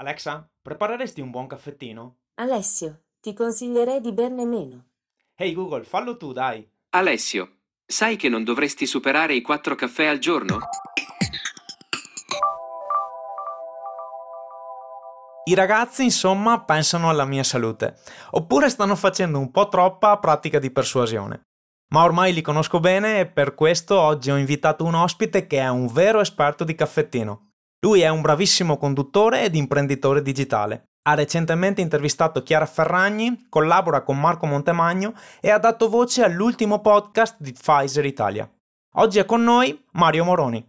Alexa, 0.00 0.50
prepareresti 0.62 1.20
un 1.20 1.30
buon 1.30 1.46
caffettino? 1.46 2.20
Alessio, 2.36 3.02
ti 3.20 3.34
consiglierei 3.34 4.00
di 4.00 4.12
berne 4.12 4.46
meno. 4.46 4.84
Ehi 5.34 5.52
Google, 5.52 5.84
fallo 5.84 6.16
tu, 6.16 6.32
dai. 6.32 6.66
Alessio, 6.96 7.58
sai 7.84 8.16
che 8.16 8.30
non 8.30 8.42
dovresti 8.42 8.86
superare 8.86 9.34
i 9.34 9.42
quattro 9.42 9.74
caffè 9.74 10.06
al 10.06 10.16
giorno? 10.16 10.58
I 15.44 15.54
ragazzi, 15.54 16.02
insomma, 16.02 16.64
pensano 16.64 17.10
alla 17.10 17.26
mia 17.26 17.44
salute, 17.44 17.98
oppure 18.30 18.70
stanno 18.70 18.96
facendo 18.96 19.38
un 19.38 19.50
po' 19.50 19.68
troppa 19.68 20.16
pratica 20.16 20.58
di 20.58 20.70
persuasione. 20.70 21.42
Ma 21.88 22.04
ormai 22.04 22.32
li 22.32 22.40
conosco 22.40 22.80
bene 22.80 23.20
e 23.20 23.26
per 23.26 23.54
questo 23.54 24.00
oggi 24.00 24.30
ho 24.30 24.38
invitato 24.38 24.82
un 24.82 24.94
ospite 24.94 25.46
che 25.46 25.58
è 25.58 25.68
un 25.68 25.88
vero 25.88 26.20
esperto 26.20 26.64
di 26.64 26.74
caffettino. 26.74 27.49
Lui 27.82 28.02
è 28.02 28.08
un 28.10 28.20
bravissimo 28.20 28.76
conduttore 28.76 29.42
ed 29.42 29.54
imprenditore 29.54 30.20
digitale. 30.20 30.90
Ha 31.08 31.14
recentemente 31.14 31.80
intervistato 31.80 32.42
Chiara 32.42 32.66
Ferragni, 32.66 33.46
collabora 33.48 34.02
con 34.02 34.20
Marco 34.20 34.44
Montemagno 34.44 35.14
e 35.40 35.48
ha 35.48 35.58
dato 35.58 35.88
voce 35.88 36.22
all'ultimo 36.22 36.82
podcast 36.82 37.36
di 37.40 37.52
Pfizer 37.52 38.04
Italia. 38.04 38.46
Oggi 38.96 39.18
è 39.18 39.24
con 39.24 39.42
noi 39.42 39.82
Mario 39.92 40.24
Moroni. 40.24 40.62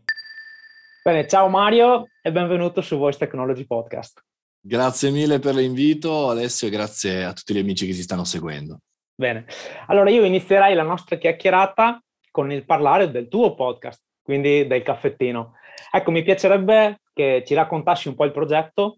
Bene, 1.04 1.28
ciao 1.28 1.50
Mario 1.50 2.06
e 2.22 2.32
benvenuto 2.32 2.80
su 2.80 2.98
Voice 2.98 3.20
Technology 3.20 3.66
Podcast. 3.66 4.24
Grazie 4.62 5.10
mille 5.10 5.40
per 5.40 5.56
l'invito 5.56 6.30
Alessio 6.30 6.70
e 6.70 6.72
grazie 6.72 7.26
a 7.26 7.34
tutti 7.34 7.54
gli 7.54 7.60
amici 7.60 7.86
che 7.86 7.94
si 7.94 8.04
stanno 8.04 8.24
seguendo. 8.24 8.78
Bene, 9.14 9.48
allora 9.88 10.10
io 10.10 10.24
inizierei 10.24 10.76
la 10.76 10.84
nostra 10.84 11.18
chiacchierata 11.18 12.02
con 12.32 12.54
il 12.54 12.64
parlare 12.64 13.12
del 13.12 13.28
tuo 13.28 13.54
podcast, 13.54 14.00
quindi 14.24 14.66
del 14.66 14.82
caffettino. 14.82 15.56
Ecco, 15.92 16.12
mi 16.12 16.24
piacerebbe 16.24 17.01
che 17.14 17.44
ci 17.46 17.54
raccontassi 17.54 18.08
un 18.08 18.16
po' 18.16 18.26
il 18.26 18.32
progetto. 18.32 18.98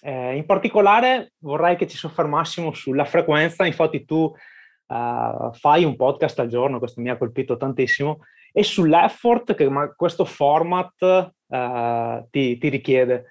Eh, 0.00 0.36
in 0.36 0.44
particolare 0.44 1.32
vorrei 1.38 1.76
che 1.76 1.86
ci 1.86 1.96
soffermassimo 1.96 2.72
sulla 2.72 3.04
frequenza, 3.04 3.64
infatti 3.64 4.04
tu 4.04 4.32
uh, 4.86 5.52
fai 5.52 5.84
un 5.84 5.96
podcast 5.96 6.38
al 6.38 6.48
giorno, 6.48 6.78
questo 6.78 7.00
mi 7.00 7.10
ha 7.10 7.16
colpito 7.16 7.56
tantissimo, 7.56 8.20
e 8.52 8.62
sull'effort 8.62 9.54
che 9.54 9.68
questo 9.96 10.24
format 10.24 11.32
uh, 11.46 12.26
ti, 12.30 12.58
ti, 12.58 12.68
richiede 12.68 13.24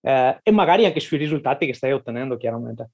uh, 0.00 0.36
e 0.42 0.50
magari 0.50 0.84
anche 0.86 1.00
sui 1.00 1.18
risultati 1.18 1.66
che 1.66 1.74
stai 1.74 1.92
ottenendo 1.92 2.36
chiaramente. 2.36 2.90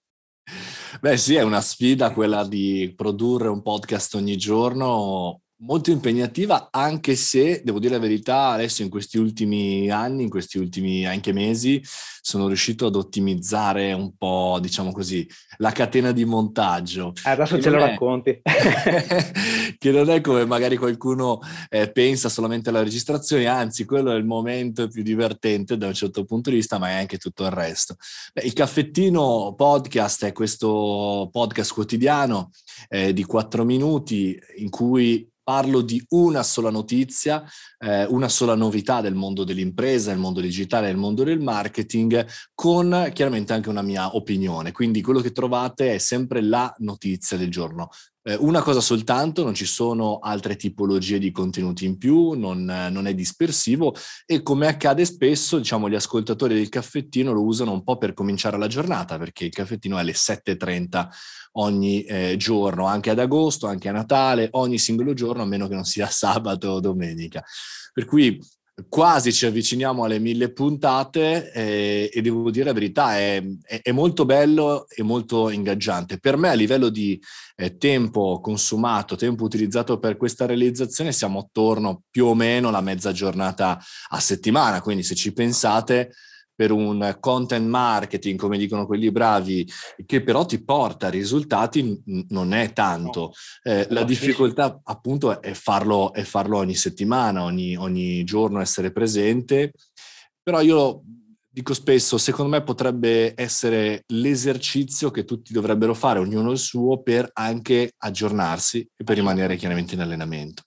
Beh 1.01 1.17
sì, 1.19 1.35
è 1.35 1.43
una 1.43 1.61
sfida 1.61 2.13
quella 2.13 2.47
di 2.47 2.93
produrre 2.97 3.49
un 3.49 3.63
podcast 3.63 4.15
ogni 4.15 4.37
giorno 4.37 5.43
molto 5.61 5.91
impegnativa, 5.91 6.69
anche 6.71 7.17
se, 7.17 7.63
devo 7.65 7.79
dire 7.79 7.95
la 7.95 8.01
verità, 8.01 8.49
adesso 8.51 8.83
in 8.83 8.89
questi 8.89 9.19
ultimi 9.19 9.91
anni, 9.91 10.25
in 10.25 10.29
questi 10.29 10.59
ultimi 10.59 11.07
anche 11.07 11.33
mesi, 11.33 11.83
sono 12.21 12.47
riuscito 12.47 12.87
ad 12.87 12.95
ottimizzare 12.95 13.93
un 13.93 14.17
po', 14.17 14.59
diciamo 14.61 14.93
così, 14.93 15.27
la 15.57 15.71
catena 15.73 16.13
di 16.13 16.25
montaggio. 16.25 17.13
Eh, 17.25 17.31
adesso 17.31 17.61
ce 17.61 17.71
lo 17.71 17.79
è... 17.79 17.81
racconti. 17.81 18.41
che 19.79 19.91
non 19.91 20.11
è 20.11 20.21
come 20.21 20.45
magari 20.45 20.77
qualcuno 20.77 21.41
eh, 21.69 21.91
pensa 21.91 22.29
solamente 22.29 22.69
alla 22.69 22.83
registrazione, 22.83 23.47
anzi, 23.47 23.85
quello 23.85 24.13
è 24.13 24.17
il 24.17 24.27
momento 24.27 24.89
più 24.89 25.03
divertente 25.03 25.77
da 25.77 25.87
un 25.87 25.95
certo 25.95 26.25
punto 26.25 26.51
di 26.51 26.57
vista, 26.57 26.79
ma 26.79 26.91
è 26.91 26.95
anche 26.95 27.19
tutto 27.19 27.45
il 27.45 27.51
resto. 27.51 27.97
Beh, 28.33 28.43
il 28.43 28.53
caffettino 28.53 29.55
podcast 29.57 30.25
è 30.27 30.33
questo 30.33 31.29
podcast 31.33 31.73
quotidiano 31.73 32.51
eh, 32.89 33.13
di 33.13 33.25
quattro 33.25 33.65
minuti 33.65 34.39
in 34.59 34.69
cui 34.69 35.29
parlo 35.49 35.81
di 35.81 36.05
una 36.11 36.43
sola 36.43 36.69
notizia, 36.69 37.43
eh, 37.79 38.05
una 38.05 38.29
sola 38.29 38.55
novità 38.55 39.01
del 39.01 39.15
mondo 39.15 39.45
dell'impresa, 39.45 40.11
del 40.11 40.19
mondo 40.19 40.41
digitale, 40.41 40.89
del 40.89 40.99
mondo 40.99 41.25
del 41.25 41.41
marketing, 41.41 42.27
con 42.53 43.11
chiaramente 43.15 43.55
anche 43.55 43.71
una 43.71 43.81
mia 43.81 44.15
opinione. 44.15 44.73
Quindi 44.73 45.01
quello 45.01 45.21
che 45.21 45.33
trovate 45.33 45.95
è 45.95 45.99
sempre 45.99 46.43
la 46.43 46.71
notizia 46.81 47.39
del 47.39 47.51
giorno. 47.51 47.89
Eh, 48.29 48.37
una 48.41 48.61
cosa 48.61 48.83
soltanto, 48.83 49.43
non 49.43 49.55
ci 49.55 49.65
sono 49.65 50.19
altre 50.19 50.57
tipologie 50.57 51.19
di 51.19 51.31
contenuti 51.31 51.87
in 51.87 51.97
più, 51.97 52.33
non, 52.33 52.63
non, 52.63 53.07
è 53.07 53.15
dispersivo 53.15 53.95
e 54.27 54.43
come 54.43 54.67
accade 54.67 55.07
spesso, 55.07 55.57
diciamo, 55.57 55.89
gli 55.89 55.95
ascoltatori 55.95 56.55
del 56.55 56.69
caffettino 56.69 57.33
lo 57.33 57.43
usano 57.43 57.73
un 57.73 57.83
po' 57.83 57.97
per 57.97 58.13
cominciare 58.13 58.59
la 58.59 58.67
giornata, 58.67 59.17
perché 59.17 59.47
il 59.47 59.51
caffettino 59.51 59.97
è 59.97 60.01
alle 60.01 60.13
7.30 60.13 61.09
ogni 61.53 62.03
eh, 62.03 62.35
giorno, 62.37 62.85
anche 62.85 63.09
ad 63.09 63.19
agosto, 63.19 63.67
anche 63.67 63.89
a 63.89 63.93
Natale, 63.93 64.49
ogni 64.53 64.79
singolo 64.79 65.15
giorno, 65.15 65.45
a 65.45 65.47
meno 65.47 65.67
che 65.67 65.75
non 65.75 65.87
sia 65.87 66.09
sabato 66.13 66.69
o 66.69 66.81
domenica. 66.81 67.43
Per 67.95 68.05
cui 68.05 68.39
quasi 68.89 69.33
ci 69.33 69.47
avviciniamo 69.47 70.05
alle 70.05 70.19
mille 70.19 70.53
puntate 70.53 71.51
eh, 71.53 72.11
e 72.13 72.23
devo 72.23 72.51
dire 72.51 72.67
la 72.67 72.73
verità, 72.73 73.17
è, 73.17 73.43
è, 73.63 73.81
è, 73.83 73.93
molto 73.93 74.25
bello 74.25 74.87
e 74.89 75.03
molto 75.03 75.51
ingaggiante. 75.51 76.19
Per 76.19 76.37
me 76.37 76.51
a 76.51 76.55
livello 76.55 76.89
di 76.89 77.21
eh, 77.57 77.77
tempo 77.77 78.41
consumato, 78.41 79.17
tempo 79.17 79.45
utilizzato 79.45 79.99
per 79.99 80.17
questa 80.17 80.47
realizzazione, 80.47 81.13
siamo 81.13 81.41
attorno 81.41 82.03
più 82.11 82.27
o 82.27 82.35
meno 82.35 82.69
alla 82.69 82.81
mezza 82.81 83.11
giornata 83.13 83.79
a 84.11 84.21
settimana, 84.21 84.81
quindi 84.81 85.03
se 85.03 85.15
ci 85.15 85.33
pensate 85.33 86.13
per 86.59 86.73
un 86.73 87.19
content 87.21 87.69
marketing, 87.69 88.37
come 88.37 88.59
dicono 88.59 88.85
quelli 88.85 89.13
bravi, 89.13 89.65
che 90.05 90.25
però 90.25 90.45
ti 90.45 90.65
porta 90.65 91.09
risultati, 91.09 92.03
non 92.31 92.53
è 92.53 92.73
tanto. 92.73 93.31
Eh, 93.63 93.87
la 93.91 94.03
difficoltà 94.03 94.81
appunto 94.83 95.41
è 95.41 95.53
farlo, 95.53 96.13
è 96.13 96.25
farlo 96.25 96.57
ogni 96.57 96.75
settimana, 96.75 97.45
ogni, 97.45 97.77
ogni 97.77 98.25
giorno 98.25 98.61
essere 98.61 98.91
presente, 98.91 99.71
però 100.43 100.61
io 100.61 101.03
dico 101.49 101.75
spesso, 101.75 102.19
secondo 102.19 102.51
me 102.51 102.65
potrebbe 102.65 103.35
essere 103.37 104.03
l'esercizio 104.09 105.13
che 105.13 105.25
tutti 105.25 105.53
dovrebbero 105.53 105.95
fare, 105.95 106.19
ognuno 106.19 106.51
il 106.51 106.59
suo, 106.59 107.03
per 107.03 107.31
anche 107.35 107.93
aggiornarsi 107.99 108.81
e 108.97 109.05
per 109.05 109.15
rimanere 109.15 109.55
chiaramente 109.55 109.95
in 109.95 110.01
allenamento. 110.01 110.65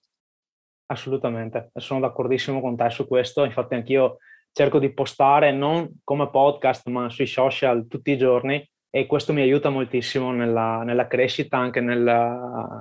Assolutamente, 0.85 1.69
sono 1.75 2.00
d'accordissimo 2.00 2.62
con 2.62 2.78
te 2.78 2.90
su 2.91 3.06
questo, 3.08 3.44
infatti 3.44 3.73
anch'io 3.73 4.19
cerco 4.53 4.79
di 4.79 4.94
postare 4.94 5.51
non 5.51 6.00
come 6.03 6.29
podcast 6.29 6.88
ma 6.88 7.09
sui 7.09 7.28
social 7.28 7.88
tutti 7.88 8.12
i 8.12 8.17
giorni 8.17 8.67
e 8.94 9.06
questo 9.06 9.31
mi 9.31 9.41
aiuta 9.41 9.69
moltissimo 9.69 10.31
nella, 10.34 10.84
nella 10.84 11.07
crescita, 11.07 11.57
anche 11.57 11.79
nel, 11.79 12.03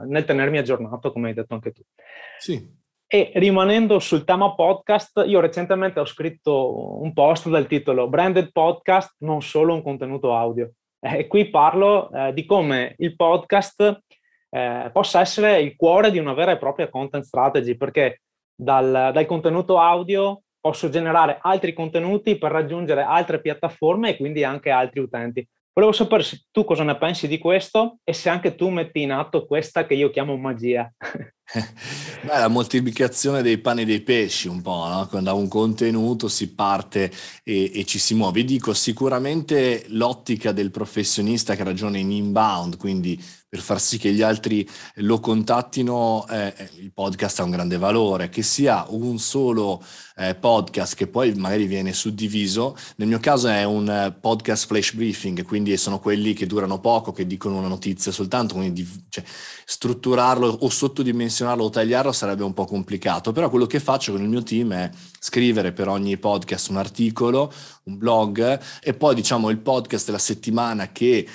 nel, 0.08 0.24
tenermi 0.24 0.58
aggiornato, 0.58 1.12
come 1.12 1.28
hai 1.28 1.34
detto 1.34 1.54
anche 1.54 1.70
tu. 1.70 1.82
Sì. 2.36 2.78
E 3.06 3.30
rimanendo 3.34 4.00
sul 4.00 4.24
tema 4.24 4.52
podcast, 4.54 5.22
io 5.24 5.38
recentemente 5.38 6.00
ho 6.00 6.04
scritto 6.04 7.00
un 7.00 7.12
post 7.12 7.48
dal 7.48 7.68
titolo 7.68 8.08
Branded 8.08 8.50
Podcast, 8.50 9.16
non 9.20 9.40
solo 9.40 9.72
un 9.72 9.82
contenuto 9.82 10.34
audio. 10.34 10.72
E 10.98 11.28
qui 11.28 11.48
parlo 11.48 12.10
eh, 12.10 12.32
di 12.32 12.44
come 12.44 12.94
il 12.98 13.14
podcast 13.14 14.02
eh, 14.50 14.90
possa 14.92 15.20
essere 15.20 15.60
il 15.60 15.76
cuore 15.76 16.10
di 16.10 16.18
una 16.18 16.34
vera 16.34 16.50
e 16.50 16.58
propria 16.58 16.90
content 16.90 17.22
strategy, 17.22 17.76
perché 17.76 18.22
dal, 18.52 19.10
dal 19.12 19.26
contenuto 19.26 19.78
audio 19.78 20.42
posso 20.60 20.88
generare 20.88 21.38
altri 21.40 21.72
contenuti 21.72 22.36
per 22.36 22.52
raggiungere 22.52 23.02
altre 23.02 23.40
piattaforme 23.40 24.10
e 24.10 24.16
quindi 24.16 24.44
anche 24.44 24.70
altri 24.70 25.00
utenti. 25.00 25.46
Volevo 25.72 25.92
sapere 25.92 26.24
se 26.24 26.42
tu 26.50 26.64
cosa 26.64 26.82
ne 26.82 26.96
pensi 26.96 27.28
di 27.28 27.38
questo 27.38 27.98
e 28.02 28.12
se 28.12 28.28
anche 28.28 28.54
tu 28.56 28.68
metti 28.68 29.02
in 29.02 29.12
atto 29.12 29.46
questa 29.46 29.86
che 29.86 29.94
io 29.94 30.10
chiamo 30.10 30.36
magia. 30.36 30.92
Beh, 32.22 32.38
la 32.38 32.48
moltiplicazione 32.48 33.40
dei 33.40 33.58
pani 33.58 33.82
e 33.82 33.84
dei 33.84 34.00
pesci 34.02 34.46
un 34.46 34.62
po', 34.62 34.86
no? 34.88 35.06
Quando 35.08 35.30
da 35.30 35.36
un 35.36 35.48
contenuto 35.48 36.28
si 36.28 36.54
parte 36.54 37.10
e, 37.42 37.70
e, 37.74 37.84
ci 37.84 37.98
si 37.98 38.14
muove. 38.14 38.44
Dico 38.44 38.74
sicuramente 38.74 39.84
l'ottica 39.88 40.52
del 40.52 40.70
professionista 40.70 41.56
che 41.56 41.64
ragiona 41.64 41.98
in 41.98 42.10
inbound, 42.10 42.76
quindi 42.76 43.20
per 43.50 43.58
far 43.58 43.80
sì 43.80 43.98
che 43.98 44.12
gli 44.12 44.22
altri 44.22 44.66
lo 44.96 45.18
contattino, 45.18 46.24
eh, 46.30 46.54
eh, 46.56 46.70
il 46.78 46.92
podcast 46.92 47.40
ha 47.40 47.42
un 47.42 47.50
grande 47.50 47.78
valore, 47.78 48.28
che 48.28 48.42
sia 48.42 48.86
un 48.90 49.18
solo 49.18 49.82
eh, 50.14 50.36
podcast 50.36 50.94
che 50.94 51.08
poi 51.08 51.34
magari 51.34 51.66
viene 51.66 51.92
suddiviso, 51.92 52.76
nel 52.96 53.08
mio 53.08 53.18
caso 53.18 53.48
è 53.48 53.64
un 53.64 53.90
eh, 53.90 54.12
podcast 54.12 54.66
flash 54.66 54.94
briefing, 54.94 55.42
quindi 55.42 55.76
sono 55.78 55.98
quelli 55.98 56.32
che 56.32 56.46
durano 56.46 56.78
poco, 56.78 57.10
che 57.10 57.26
dicono 57.26 57.58
una 57.58 57.66
notizia 57.66 58.12
soltanto, 58.12 58.54
quindi 58.54 58.84
di, 58.84 59.04
cioè, 59.08 59.24
strutturarlo 59.64 60.46
o 60.46 60.68
sottodimensionarlo 60.68 61.64
o 61.64 61.70
tagliarlo 61.70 62.12
sarebbe 62.12 62.44
un 62.44 62.54
po' 62.54 62.66
complicato, 62.66 63.32
però 63.32 63.50
quello 63.50 63.66
che 63.66 63.80
faccio 63.80 64.12
con 64.12 64.22
il 64.22 64.28
mio 64.28 64.44
team 64.44 64.72
è 64.74 64.90
scrivere 65.18 65.72
per 65.72 65.88
ogni 65.88 66.16
podcast 66.18 66.68
un 66.68 66.76
articolo, 66.76 67.52
un 67.84 67.98
blog 67.98 68.60
e 68.80 68.94
poi 68.94 69.16
diciamo 69.16 69.50
il 69.50 69.58
podcast 69.58 70.06
della 70.06 70.18
settimana 70.18 70.92
che 70.92 71.26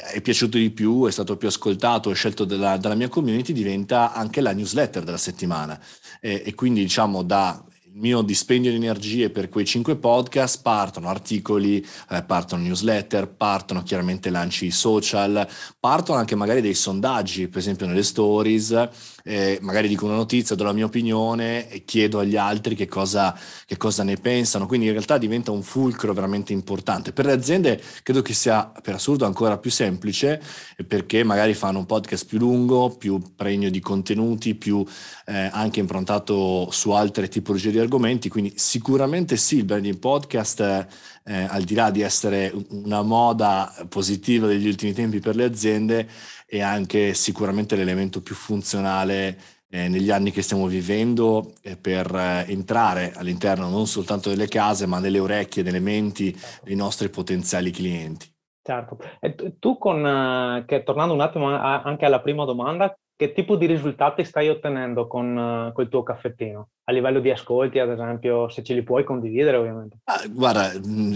è 0.00 0.20
piaciuto 0.20 0.58
di 0.58 0.70
più, 0.70 1.06
è 1.06 1.10
stato 1.10 1.36
più 1.36 1.48
ascoltato, 1.48 2.10
è 2.10 2.14
scelto 2.14 2.44
dalla, 2.44 2.76
dalla 2.76 2.94
mia 2.94 3.08
community, 3.08 3.52
diventa 3.52 4.12
anche 4.12 4.40
la 4.40 4.52
newsletter 4.52 5.02
della 5.04 5.16
settimana. 5.16 5.80
E, 6.20 6.42
e 6.44 6.54
quindi 6.54 6.80
diciamo 6.80 7.22
da 7.22 7.64
il 7.94 8.00
mio 8.00 8.22
dispendio 8.22 8.70
di 8.70 8.76
energie 8.76 9.30
per 9.30 9.48
quei 9.48 9.64
cinque 9.64 9.94
podcast 9.94 10.62
partono 10.62 11.08
articoli, 11.08 11.84
eh, 12.10 12.22
partono 12.24 12.62
newsletter, 12.62 13.28
partono 13.28 13.84
chiaramente 13.84 14.30
lanci 14.30 14.72
social, 14.72 15.46
partono 15.78 16.18
anche 16.18 16.34
magari 16.34 16.60
dei 16.60 16.74
sondaggi, 16.74 17.46
per 17.46 17.58
esempio 17.58 17.86
nelle 17.86 18.02
stories 18.02 18.88
eh, 19.26 19.58
magari 19.62 19.88
dico 19.88 20.04
una 20.04 20.16
notizia, 20.16 20.54
do 20.54 20.64
la 20.64 20.72
mia 20.72 20.84
opinione 20.84 21.70
e 21.70 21.84
chiedo 21.84 22.18
agli 22.18 22.36
altri 22.36 22.74
che 22.74 22.86
cosa, 22.86 23.36
che 23.64 23.78
cosa 23.78 24.02
ne 24.02 24.16
pensano. 24.16 24.66
Quindi 24.66 24.86
in 24.86 24.92
realtà 24.92 25.16
diventa 25.16 25.50
un 25.50 25.62
fulcro 25.62 26.12
veramente 26.12 26.52
importante. 26.52 27.12
Per 27.12 27.24
le 27.24 27.32
aziende 27.32 27.80
credo 28.02 28.20
che 28.20 28.34
sia 28.34 28.70
per 28.82 28.94
assurdo 28.94 29.24
ancora 29.24 29.56
più 29.56 29.70
semplice 29.70 30.42
perché 30.86 31.24
magari 31.24 31.54
fanno 31.54 31.78
un 31.78 31.86
podcast 31.86 32.26
più 32.26 32.38
lungo, 32.38 32.90
più 32.90 33.18
pregno 33.34 33.70
di 33.70 33.80
contenuti, 33.80 34.54
più 34.54 34.84
eh, 35.26 35.48
anche 35.50 35.80
improntato 35.80 36.68
su 36.70 36.90
altre 36.90 37.28
tipologie 37.28 37.70
di 37.70 37.78
argomenti. 37.78 38.28
Quindi 38.28 38.52
sicuramente 38.56 39.38
sì, 39.38 39.56
il 39.56 39.64
branding 39.64 39.98
podcast. 39.98 40.86
Eh, 41.26 41.46
al 41.48 41.62
di 41.62 41.74
là 41.74 41.90
di 41.90 42.02
essere 42.02 42.52
una 42.68 43.00
moda 43.00 43.74
positiva 43.88 44.46
degli 44.46 44.66
ultimi 44.66 44.92
tempi 44.92 45.20
per 45.20 45.34
le 45.34 45.44
aziende, 45.44 46.06
è 46.46 46.60
anche 46.60 47.14
sicuramente 47.14 47.76
l'elemento 47.76 48.22
più 48.22 48.34
funzionale 48.34 49.38
eh, 49.74 49.88
negli 49.88 50.10
anni 50.10 50.30
che 50.30 50.42
stiamo 50.42 50.66
vivendo 50.66 51.54
eh, 51.62 51.76
per 51.76 52.14
eh, 52.14 52.44
entrare 52.48 53.12
all'interno 53.16 53.68
non 53.68 53.86
soltanto 53.86 54.28
delle 54.28 54.46
case, 54.46 54.86
ma 54.86 55.00
nelle 55.00 55.18
orecchie, 55.18 55.64
nelle 55.64 55.80
menti 55.80 56.36
dei 56.62 56.76
nostri 56.76 57.08
potenziali 57.08 57.72
clienti. 57.72 58.32
Certo. 58.62 58.98
E 59.20 59.34
tu 59.58 59.76
con, 59.76 60.06
eh, 60.06 60.64
che, 60.64 60.84
tornando 60.84 61.12
un 61.12 61.20
attimo 61.20 61.48
anche 61.48 62.04
alla 62.04 62.20
prima 62.20 62.44
domanda, 62.44 62.96
che 63.16 63.32
tipo 63.32 63.56
di 63.56 63.66
risultati 63.66 64.24
stai 64.24 64.48
ottenendo 64.48 65.06
con, 65.06 65.70
col 65.74 65.88
tuo 65.88 66.02
caffettino? 66.02 66.68
A 66.86 66.92
livello 66.92 67.20
di 67.20 67.30
ascolti, 67.30 67.78
ad 67.78 67.88
esempio, 67.88 68.50
se 68.50 68.62
ce 68.62 68.74
li 68.74 68.82
puoi 68.82 69.04
condividere, 69.04 69.56
ovviamente. 69.56 69.96
Ah, 70.04 70.22
guarda, 70.28 70.70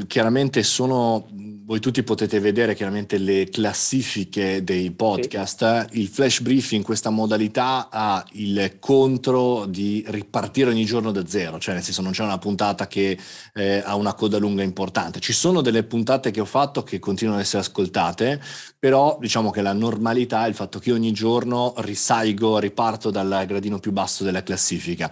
chiaramente 0.06 0.62
sono, 0.62 1.28
voi 1.66 1.78
tutti 1.78 2.02
potete 2.02 2.40
vedere 2.40 2.74
chiaramente 2.74 3.18
le 3.18 3.50
classifiche 3.50 4.64
dei 4.64 4.90
podcast. 4.92 5.90
Sì. 5.90 6.00
Il 6.00 6.08
flash 6.08 6.40
brief 6.40 6.72
in 6.72 6.82
questa 6.82 7.10
modalità 7.10 7.88
ha 7.90 8.24
il 8.32 8.78
contro 8.78 9.66
di 9.66 10.02
ripartire 10.08 10.70
ogni 10.70 10.86
giorno 10.86 11.12
da 11.12 11.26
zero, 11.26 11.58
cioè 11.58 11.74
nel 11.74 11.82
senso 11.82 12.00
non 12.00 12.12
c'è 12.12 12.22
una 12.22 12.38
puntata 12.38 12.86
che 12.86 13.18
eh, 13.52 13.82
ha 13.84 13.94
una 13.94 14.14
coda 14.14 14.38
lunga 14.38 14.62
importante. 14.62 15.20
Ci 15.20 15.34
sono 15.34 15.60
delle 15.60 15.82
puntate 15.82 16.30
che 16.30 16.40
ho 16.40 16.46
fatto 16.46 16.82
che 16.82 16.98
continuano 16.98 17.40
ad 17.40 17.44
essere 17.44 17.60
ascoltate, 17.60 18.40
però 18.78 19.18
diciamo 19.20 19.50
che 19.50 19.60
la 19.60 19.74
normalità 19.74 20.46
è 20.46 20.48
il 20.48 20.54
fatto 20.54 20.78
che 20.78 20.92
ogni 20.92 21.12
giorno 21.12 21.74
risalgo, 21.76 22.58
riparto 22.58 23.10
dal 23.10 23.44
gradino 23.46 23.78
più 23.78 23.92
basso 23.92 24.24
della 24.24 24.42
classifica. 24.42 25.10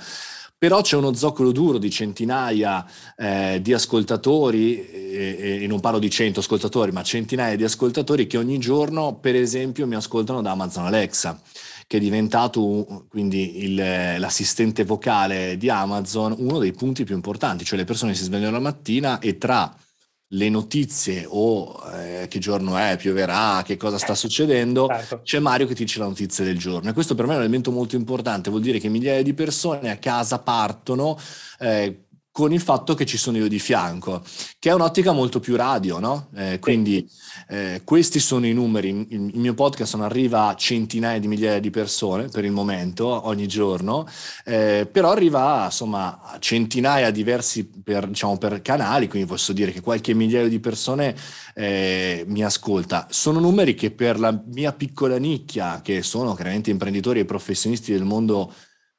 Però 0.59 0.81
c'è 0.81 0.97
uno 0.97 1.13
zoccolo 1.13 1.53
duro 1.53 1.79
di 1.79 1.91
centinaia 1.91 2.85
eh, 3.17 3.61
di 3.61 3.73
ascoltatori, 3.75 4.89
e, 4.89 5.59
e 5.63 5.67
non 5.67 5.81
parlo 5.81 5.99
di 5.99 6.09
cento 6.09 6.41
ascoltatori, 6.41 6.93
ma 6.93 7.03
centinaia 7.03 7.57
di 7.57 7.65
ascoltatori 7.65 8.27
che 8.27 8.39
ogni 8.39 8.59
giorno, 8.59 9.19
per 9.19 9.35
esempio, 9.35 9.87
mi 9.87 9.97
ascoltano 9.97 10.41
da 10.41 10.53
Amazon 10.53 10.87
Alexa 10.87 11.41
che 11.89 11.99
è 11.99 12.01
diventato 12.01 13.07
quindi 13.09 13.63
il, 13.65 13.75
l'assistente 13.77 14.85
vocale 14.85 15.57
di 15.57 15.69
Amazon 15.71 16.35
uno 16.37 16.59
dei 16.59 16.73
punti 16.73 17.05
più 17.05 17.15
importanti, 17.15 17.65
cioè 17.65 17.79
le 17.79 17.85
persone 17.85 18.15
si 18.15 18.25
svegliano 18.25 18.53
la 18.53 18.61
mattina 18.61 19.21
e 19.21 19.39
tra 19.39 19.73
le 20.31 20.49
notizie 20.49 21.25
o 21.29 21.81
eh, 21.95 22.27
che 22.29 22.39
giorno 22.39 22.77
è, 22.77 22.97
pioverà, 22.97 23.63
che 23.65 23.77
cosa 23.77 23.99
sta 23.99 24.15
succedendo, 24.15 24.89
certo. 24.89 25.21
c'è 25.23 25.39
Mario 25.39 25.67
che 25.67 25.75
ti 25.75 25.85
dice 25.85 26.01
la 26.01 26.07
notizia 26.07 26.45
del 26.45 26.59
giorno. 26.59 26.91
E 26.91 26.93
questo 26.93 27.15
per 27.15 27.27
me 27.27 27.33
è 27.33 27.37
un 27.37 27.43
elemento 27.43 27.71
molto 27.71 27.95
importante, 27.95 28.51
vuol 28.51 28.63
dire 28.63 28.79
che 28.81 28.89
migliaia 28.89 29.23
di 29.23 29.35
persone 29.35 29.91
a 29.91 29.99
casa 29.99 30.41
partono 30.41 31.17
eh, 31.61 32.06
con 32.37 32.53
il 32.53 32.61
fatto 32.61 32.93
che 32.93 33.07
ci 33.07 33.17
sono 33.17 33.39
io 33.39 33.49
di 33.49 33.59
fianco, 33.59 34.23
che 34.59 34.69
è 34.69 34.75
un'ottica 34.75 35.13
molto 35.13 35.41
più 35.41 35.57
radio, 35.57 35.99
no? 35.99 36.29
Eh, 36.37 36.59
quindi 36.59 37.09
eh, 37.49 37.81
questi 37.83 38.21
sono 38.21 38.47
i 38.47 38.53
numeri, 38.53 38.91
il, 38.91 39.31
il, 39.33 39.39
mio 39.39 39.55
podcast 39.55 39.95
non 39.95 40.05
arriva 40.05 40.49
a 40.49 40.55
centinaia 40.55 41.19
di 41.19 41.29
migliaia 41.29 41.61
di 41.61 41.71
persone 41.71 42.29
per 42.29 42.45
il 42.45 42.53
momento, 42.53 43.27
ogni 43.27 43.49
giorno, 43.49 44.07
eh, 44.45 44.87
però 44.93 45.13
arriva 45.13 45.65
insomma 45.65 46.21
a 46.21 46.39
centinaia 46.39 47.11
diversi 47.11 47.71
per, 47.83 48.07
diciamo, 48.07 48.37
per 48.37 48.61
canali, 48.61 49.09
quindi 49.09 49.27
posso 49.27 49.55
dire 49.55 49.73
che 49.73 49.81
qualche 49.81 50.13
migliaio 50.13 50.51
di 50.51 50.61
persone 50.61 51.17
eh, 51.55 52.23
mi 52.29 52.45
ascolta. 52.45 53.07
Sono 53.09 53.41
numeri 53.41 53.75
che 53.75 53.93
per 53.93 54.19
la 54.19 54.39
mia 54.49 54.75
piccola 54.75 55.17
nicchia, 55.17 55.81
che 55.81 56.03
sono 56.03 56.35
chiaramente 56.35 56.69
imprenditori 56.69 57.21
e 57.21 57.25
professionisti 57.25 57.93
del 57.93 58.05
mondo 58.05 58.53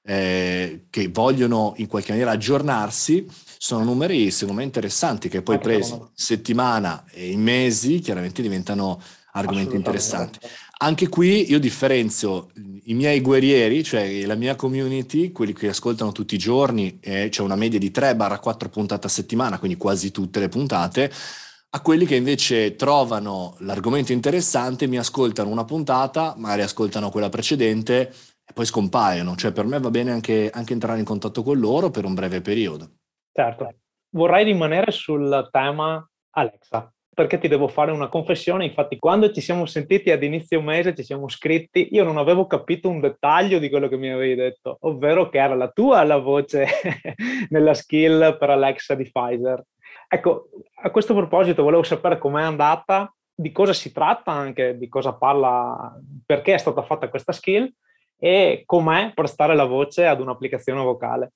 eh, 0.09 0.85
che 0.89 1.09
vogliono 1.09 1.73
in 1.77 1.87
qualche 1.87 2.11
maniera 2.11 2.31
aggiornarsi, 2.31 3.27
sono 3.57 3.83
numeri 3.83 4.31
secondo 4.31 4.61
me 4.61 4.65
interessanti 4.65 5.27
che 5.27 5.41
poi 5.41 5.59
presi 5.59 5.91
in 5.93 6.07
settimana 6.13 7.03
e 7.11 7.31
in 7.31 7.41
mesi 7.41 7.99
chiaramente 7.99 8.41
diventano 8.41 9.01
argomenti 9.33 9.75
interessanti. 9.75 10.39
Anche 10.79 11.09
qui 11.09 11.49
io 11.49 11.59
differenzio 11.59 12.51
i 12.85 12.93
miei 12.93 13.19
guerrieri, 13.19 13.83
cioè 13.83 14.25
la 14.25 14.35
mia 14.35 14.55
community, 14.55 15.33
quelli 15.33 15.51
che 15.51 15.67
ascoltano 15.67 16.13
tutti 16.13 16.35
i 16.35 16.39
giorni, 16.39 16.99
e 17.01 17.27
c'è 17.29 17.41
una 17.41 17.55
media 17.55 17.79
di 17.79 17.91
3-4 17.93 18.69
puntate 18.69 19.07
a 19.07 19.09
settimana, 19.09 19.59
quindi 19.59 19.75
quasi 19.75 20.11
tutte 20.11 20.39
le 20.39 20.47
puntate, 20.47 21.11
a 21.69 21.81
quelli 21.81 22.05
che 22.05 22.15
invece 22.15 22.75
trovano 22.75 23.55
l'argomento 23.59 24.13
interessante, 24.13 24.87
mi 24.87 24.97
ascoltano 24.97 25.49
una 25.49 25.65
puntata, 25.65 26.33
magari 26.37 26.61
ascoltano 26.61 27.09
quella 27.09 27.29
precedente 27.29 28.13
e 28.49 28.53
poi 28.53 28.65
scompaiono. 28.65 29.35
Cioè 29.35 29.51
per 29.51 29.65
me 29.65 29.79
va 29.79 29.89
bene 29.89 30.11
anche, 30.11 30.49
anche 30.49 30.73
entrare 30.73 30.99
in 30.99 31.05
contatto 31.05 31.43
con 31.43 31.59
loro 31.59 31.89
per 31.89 32.05
un 32.05 32.13
breve 32.13 32.41
periodo. 32.41 32.89
Certo. 33.33 33.73
Vorrei 34.11 34.45
rimanere 34.45 34.91
sul 34.91 35.49
tema 35.51 36.09
Alexa, 36.31 36.91
perché 37.13 37.37
ti 37.39 37.49
devo 37.49 37.67
fare 37.67 37.91
una 37.91 38.07
confessione. 38.07 38.63
Infatti, 38.63 38.97
quando 38.97 39.31
ci 39.31 39.41
siamo 39.41 39.65
sentiti 39.65 40.11
ad 40.11 40.23
inizio 40.23 40.61
mese, 40.61 40.95
ci 40.95 41.03
siamo 41.03 41.27
scritti, 41.27 41.89
io 41.91 42.05
non 42.05 42.17
avevo 42.17 42.47
capito 42.47 42.89
un 42.89 43.01
dettaglio 43.01 43.59
di 43.59 43.69
quello 43.69 43.89
che 43.89 43.97
mi 43.97 44.09
avevi 44.09 44.35
detto, 44.35 44.77
ovvero 44.81 45.27
che 45.27 45.39
era 45.39 45.55
la 45.55 45.67
tua 45.67 46.03
la 46.03 46.17
voce 46.17 46.65
nella 47.49 47.73
skill 47.73 48.37
per 48.37 48.49
Alexa 48.49 48.95
di 48.95 49.03
Pfizer. 49.11 49.61
Ecco, 50.07 50.49
a 50.83 50.89
questo 50.89 51.13
proposito 51.13 51.63
volevo 51.63 51.83
sapere 51.83 52.17
com'è 52.17 52.41
andata, 52.41 53.13
di 53.35 53.51
cosa 53.51 53.73
si 53.73 53.91
tratta 53.91 54.31
anche, 54.31 54.77
di 54.77 54.87
cosa 54.87 55.13
parla, 55.13 55.99
perché 56.25 56.53
è 56.53 56.57
stata 56.57 56.81
fatta 56.81 57.09
questa 57.09 57.33
skill 57.33 57.71
e 58.17 58.63
com'è 58.65 59.11
prestare 59.13 59.55
la 59.55 59.65
voce 59.65 60.05
ad 60.05 60.19
un'applicazione 60.19 60.81
vocale. 60.81 61.31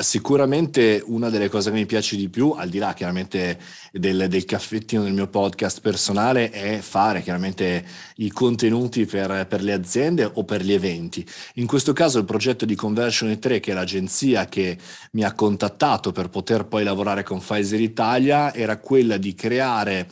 Sicuramente 0.00 1.02
una 1.06 1.30
delle 1.30 1.48
cose 1.48 1.70
che 1.70 1.76
mi 1.76 1.86
piace 1.86 2.14
di 2.14 2.28
più, 2.28 2.50
al 2.50 2.68
di 2.68 2.76
là 2.76 2.92
chiaramente 2.92 3.58
del, 3.90 4.26
del, 4.28 4.44
caffettino 4.44 5.02
del 5.02 5.14
mio 5.14 5.28
podcast 5.28 5.80
personale, 5.80 6.50
è 6.50 6.76
fare 6.80 7.22
chiaramente 7.22 7.86
i 8.16 8.30
contenuti 8.30 9.06
per, 9.06 9.46
per, 9.48 9.62
le 9.62 9.72
aziende 9.72 10.30
o 10.30 10.44
per 10.44 10.60
gli 10.60 10.74
eventi. 10.74 11.26
In 11.54 11.66
questo 11.66 11.94
caso 11.94 12.18
il 12.18 12.26
progetto 12.26 12.66
di 12.66 12.74
Conversion 12.74 13.38
3, 13.38 13.60
che 13.60 13.70
è 13.70 13.74
l'agenzia 13.74 14.44
che 14.44 14.76
mi 15.12 15.24
ha 15.24 15.32
contattato 15.32 16.12
per 16.12 16.28
poter 16.28 16.66
poi 16.66 16.84
lavorare 16.84 17.22
con 17.22 17.38
Pfizer 17.38 17.80
Italia, 17.80 18.52
era 18.52 18.76
quella 18.76 19.16
di 19.16 19.34
creare 19.34 20.06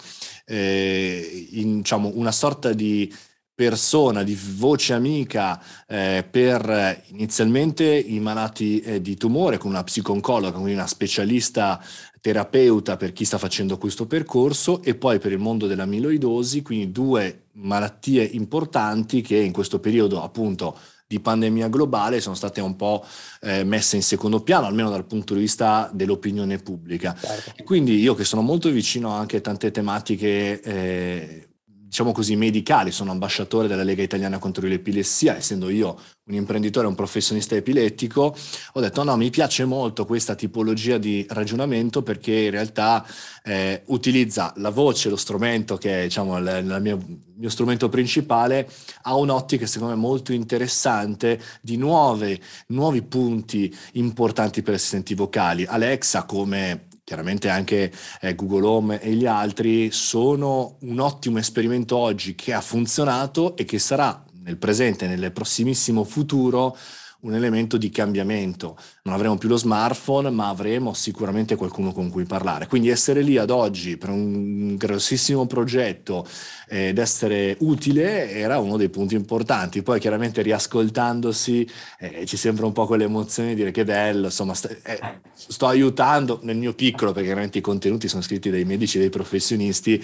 eh, 0.46 1.48
in, 1.50 1.76
diciamo, 1.76 2.12
una 2.14 2.32
sorta 2.32 2.72
di 2.72 3.12
persona, 3.56 4.22
di 4.22 4.38
voce 4.56 4.92
amica 4.92 5.58
eh, 5.88 6.26
per 6.30 7.04
inizialmente 7.06 7.84
i 7.84 8.20
malati 8.20 8.80
eh, 8.80 9.00
di 9.00 9.16
tumore 9.16 9.56
con 9.56 9.70
una 9.70 9.82
psiconcologa, 9.82 10.52
quindi 10.52 10.74
una 10.74 10.86
specialista 10.86 11.82
terapeuta 12.20 12.98
per 12.98 13.14
chi 13.14 13.24
sta 13.24 13.38
facendo 13.38 13.78
questo 13.78 14.06
percorso 14.06 14.82
e 14.82 14.94
poi 14.94 15.18
per 15.18 15.32
il 15.32 15.38
mondo 15.38 15.66
dell'amiloidosi, 15.66 16.60
quindi 16.60 16.92
due 16.92 17.44
malattie 17.52 18.24
importanti 18.24 19.22
che 19.22 19.38
in 19.38 19.52
questo 19.52 19.80
periodo 19.80 20.22
appunto 20.22 20.78
di 21.06 21.18
pandemia 21.20 21.68
globale 21.68 22.20
sono 22.20 22.34
state 22.34 22.60
un 22.60 22.76
po' 22.76 23.06
eh, 23.40 23.64
messe 23.64 23.96
in 23.96 24.02
secondo 24.02 24.42
piano, 24.42 24.66
almeno 24.66 24.90
dal 24.90 25.06
punto 25.06 25.32
di 25.32 25.40
vista 25.40 25.88
dell'opinione 25.94 26.58
pubblica. 26.58 27.16
Certo. 27.18 27.62
Quindi 27.64 27.96
io 28.00 28.14
che 28.14 28.24
sono 28.24 28.42
molto 28.42 28.68
vicino 28.68 29.10
anche 29.10 29.38
a 29.38 29.40
tante 29.40 29.70
tematiche 29.70 30.60
eh, 30.60 31.48
diciamo 31.86 32.10
così, 32.10 32.34
medicali, 32.34 32.90
sono 32.90 33.12
ambasciatore 33.12 33.68
della 33.68 33.84
Lega 33.84 34.02
Italiana 34.02 34.38
contro 34.38 34.66
l'Epilessia, 34.66 35.36
essendo 35.36 35.70
io 35.70 35.96
un 36.24 36.34
imprenditore, 36.34 36.88
un 36.88 36.96
professionista 36.96 37.54
epilettico, 37.54 38.34
ho 38.72 38.80
detto 38.80 39.04
no, 39.04 39.16
mi 39.16 39.30
piace 39.30 39.64
molto 39.64 40.04
questa 40.04 40.34
tipologia 40.34 40.98
di 40.98 41.24
ragionamento 41.28 42.02
perché 42.02 42.32
in 42.32 42.50
realtà 42.50 43.06
eh, 43.44 43.82
utilizza 43.86 44.52
la 44.56 44.70
voce, 44.70 45.08
lo 45.08 45.16
strumento 45.16 45.76
che 45.76 46.00
è 46.00 46.02
diciamo, 46.04 46.36
il, 46.38 46.78
mio, 46.80 46.98
mio, 47.36 47.48
strumento 47.48 47.88
principale, 47.88 48.68
ha 49.02 49.14
un'ottica 49.14 49.66
secondo 49.66 49.94
me 49.94 50.00
molto 50.00 50.32
interessante 50.32 51.40
di 51.60 51.76
nuove, 51.76 52.40
nuovi 52.68 53.02
punti 53.02 53.72
importanti 53.92 54.62
per 54.62 54.74
assistenti 54.74 55.14
vocali. 55.14 55.64
Alexa 55.64 56.24
come 56.24 56.88
chiaramente 57.06 57.48
anche 57.48 57.92
eh, 58.20 58.34
Google 58.34 58.66
Home 58.66 59.00
e 59.00 59.12
gli 59.12 59.26
altri 59.26 59.92
sono 59.92 60.76
un 60.80 60.98
ottimo 60.98 61.38
esperimento 61.38 61.96
oggi 61.96 62.34
che 62.34 62.52
ha 62.52 62.60
funzionato 62.60 63.56
e 63.56 63.64
che 63.64 63.78
sarà 63.78 64.24
nel 64.42 64.56
presente 64.56 65.06
nel 65.06 65.30
prossimissimo 65.30 66.02
futuro 66.02 66.76
un 67.20 67.34
elemento 67.34 67.76
di 67.76 67.90
cambiamento. 67.90 68.76
Non 69.02 69.14
avremo 69.14 69.36
più 69.38 69.48
lo 69.48 69.56
smartphone, 69.56 70.30
ma 70.30 70.48
avremo 70.48 70.92
sicuramente 70.94 71.56
qualcuno 71.56 71.92
con 71.92 72.10
cui 72.10 72.24
parlare. 72.24 72.66
Quindi 72.66 72.88
essere 72.88 73.22
lì 73.22 73.36
ad 73.36 73.50
oggi 73.50 73.96
per 73.96 74.10
un 74.10 74.76
grossissimo 74.76 75.46
progetto 75.46 76.26
eh, 76.68 76.88
ed 76.88 76.98
essere 76.98 77.56
utile 77.60 78.30
era 78.30 78.58
uno 78.58 78.76
dei 78.76 78.88
punti 78.88 79.14
importanti. 79.14 79.82
Poi 79.82 79.98
chiaramente 80.00 80.42
riascoltandosi 80.42 81.68
eh, 81.98 82.26
ci 82.26 82.36
sembra 82.36 82.66
un 82.66 82.72
po' 82.72 82.86
quell'emozione 82.86 83.50
di 83.50 83.54
dire 83.56 83.70
che 83.70 83.84
bello, 83.84 84.26
insomma 84.26 84.54
st- 84.54 84.80
eh, 84.84 85.20
sto 85.32 85.66
aiutando 85.66 86.40
nel 86.42 86.56
mio 86.56 86.74
piccolo, 86.74 87.12
perché 87.12 87.26
chiaramente 87.28 87.58
i 87.58 87.62
contenuti 87.62 88.08
sono 88.08 88.22
scritti 88.22 88.50
dai 88.50 88.64
medici, 88.64 88.98
dai 88.98 89.10
professionisti, 89.10 90.02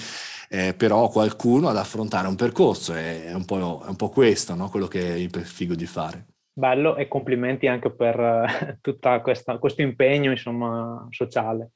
eh, 0.48 0.74
però 0.74 1.08
qualcuno 1.08 1.68
ad 1.68 1.76
affrontare 1.76 2.28
un 2.28 2.36
percorso, 2.36 2.94
è 2.94 3.32
un 3.34 3.44
po', 3.44 3.82
è 3.84 3.88
un 3.88 3.96
po 3.96 4.08
questo 4.10 4.54
no? 4.54 4.68
quello 4.68 4.88
che 4.88 5.14
mi 5.14 5.28
prefigo 5.28 5.74
di 5.74 5.86
fare. 5.86 6.31
Bello 6.54 6.96
e 6.96 7.08
complimenti 7.08 7.66
anche 7.66 7.90
per 7.90 8.18
uh, 8.20 8.76
tutto 8.80 9.20
questo 9.22 9.82
impegno 9.82 10.30
insomma, 10.30 11.06
sociale. 11.10 11.70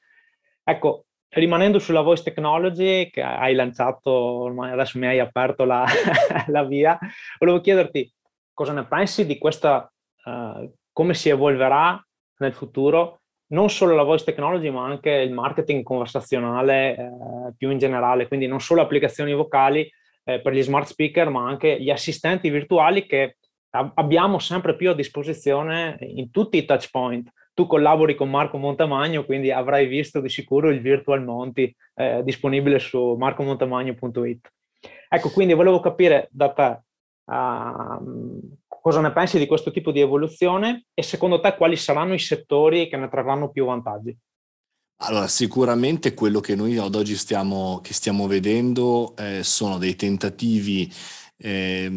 Ecco, 0.62 1.06
rimanendo 1.30 1.78
sulla 1.78 2.02
voice 2.02 2.22
technology 2.22 3.08
che 3.10 3.22
hai 3.22 3.54
lanciato, 3.54 4.10
ormai 4.10 4.72
adesso 4.72 4.98
mi 4.98 5.06
hai 5.06 5.18
aperto 5.18 5.64
la, 5.64 5.86
la 6.48 6.64
via, 6.64 6.98
volevo 7.38 7.60
chiederti 7.60 8.12
cosa 8.52 8.72
ne 8.72 8.84
pensi 8.86 9.24
di 9.24 9.38
questa, 9.38 9.90
uh, 10.24 10.72
come 10.92 11.14
si 11.14 11.30
evolverà 11.30 12.04
nel 12.38 12.52
futuro, 12.52 13.20
non 13.48 13.70
solo 13.70 13.94
la 13.94 14.02
voice 14.02 14.24
technology 14.24 14.68
ma 14.70 14.84
anche 14.84 15.10
il 15.10 15.32
marketing 15.32 15.82
conversazionale 15.82 16.96
uh, 16.98 17.54
più 17.56 17.70
in 17.70 17.78
generale, 17.78 18.28
quindi 18.28 18.46
non 18.46 18.60
solo 18.60 18.82
applicazioni 18.82 19.32
vocali 19.32 19.90
eh, 20.24 20.40
per 20.40 20.52
gli 20.52 20.62
smart 20.62 20.86
speaker 20.86 21.30
ma 21.30 21.46
anche 21.46 21.80
gli 21.80 21.90
assistenti 21.90 22.50
virtuali 22.50 23.06
che 23.06 23.36
abbiamo 23.70 24.38
sempre 24.38 24.76
più 24.76 24.90
a 24.90 24.94
disposizione 24.94 25.98
in 26.00 26.30
tutti 26.30 26.56
i 26.56 26.64
touch 26.64 26.90
point. 26.90 27.30
Tu 27.54 27.66
collabori 27.66 28.14
con 28.14 28.28
Marco 28.28 28.58
Montamagno, 28.58 29.24
quindi 29.24 29.50
avrai 29.50 29.86
visto 29.86 30.20
di 30.20 30.28
sicuro 30.28 30.70
il 30.70 30.80
Virtual 30.80 31.24
Monti 31.24 31.74
eh, 31.94 32.22
disponibile 32.22 32.78
su 32.78 33.14
marcomontamagno.it. 33.18 34.50
Ecco, 35.08 35.30
quindi 35.30 35.54
volevo 35.54 35.80
capire 35.80 36.28
da 36.30 36.52
te 36.52 36.80
uh, 37.24 38.56
cosa 38.66 39.00
ne 39.00 39.12
pensi 39.12 39.38
di 39.38 39.46
questo 39.46 39.70
tipo 39.70 39.90
di 39.90 40.00
evoluzione 40.00 40.86
e 40.92 41.02
secondo 41.02 41.40
te 41.40 41.56
quali 41.56 41.76
saranno 41.76 42.14
i 42.14 42.18
settori 42.18 42.88
che 42.88 42.96
ne 42.96 43.08
trarranno 43.08 43.50
più 43.50 43.64
vantaggi? 43.64 44.16
Allora, 44.98 45.28
sicuramente 45.28 46.14
quello 46.14 46.40
che 46.40 46.54
noi 46.54 46.78
ad 46.78 46.94
oggi 46.94 47.16
stiamo, 47.16 47.82
stiamo 47.84 48.26
vedendo 48.26 49.14
eh, 49.16 49.42
sono 49.42 49.76
dei 49.76 49.94
tentativi 49.94 50.90
eh, 51.36 51.90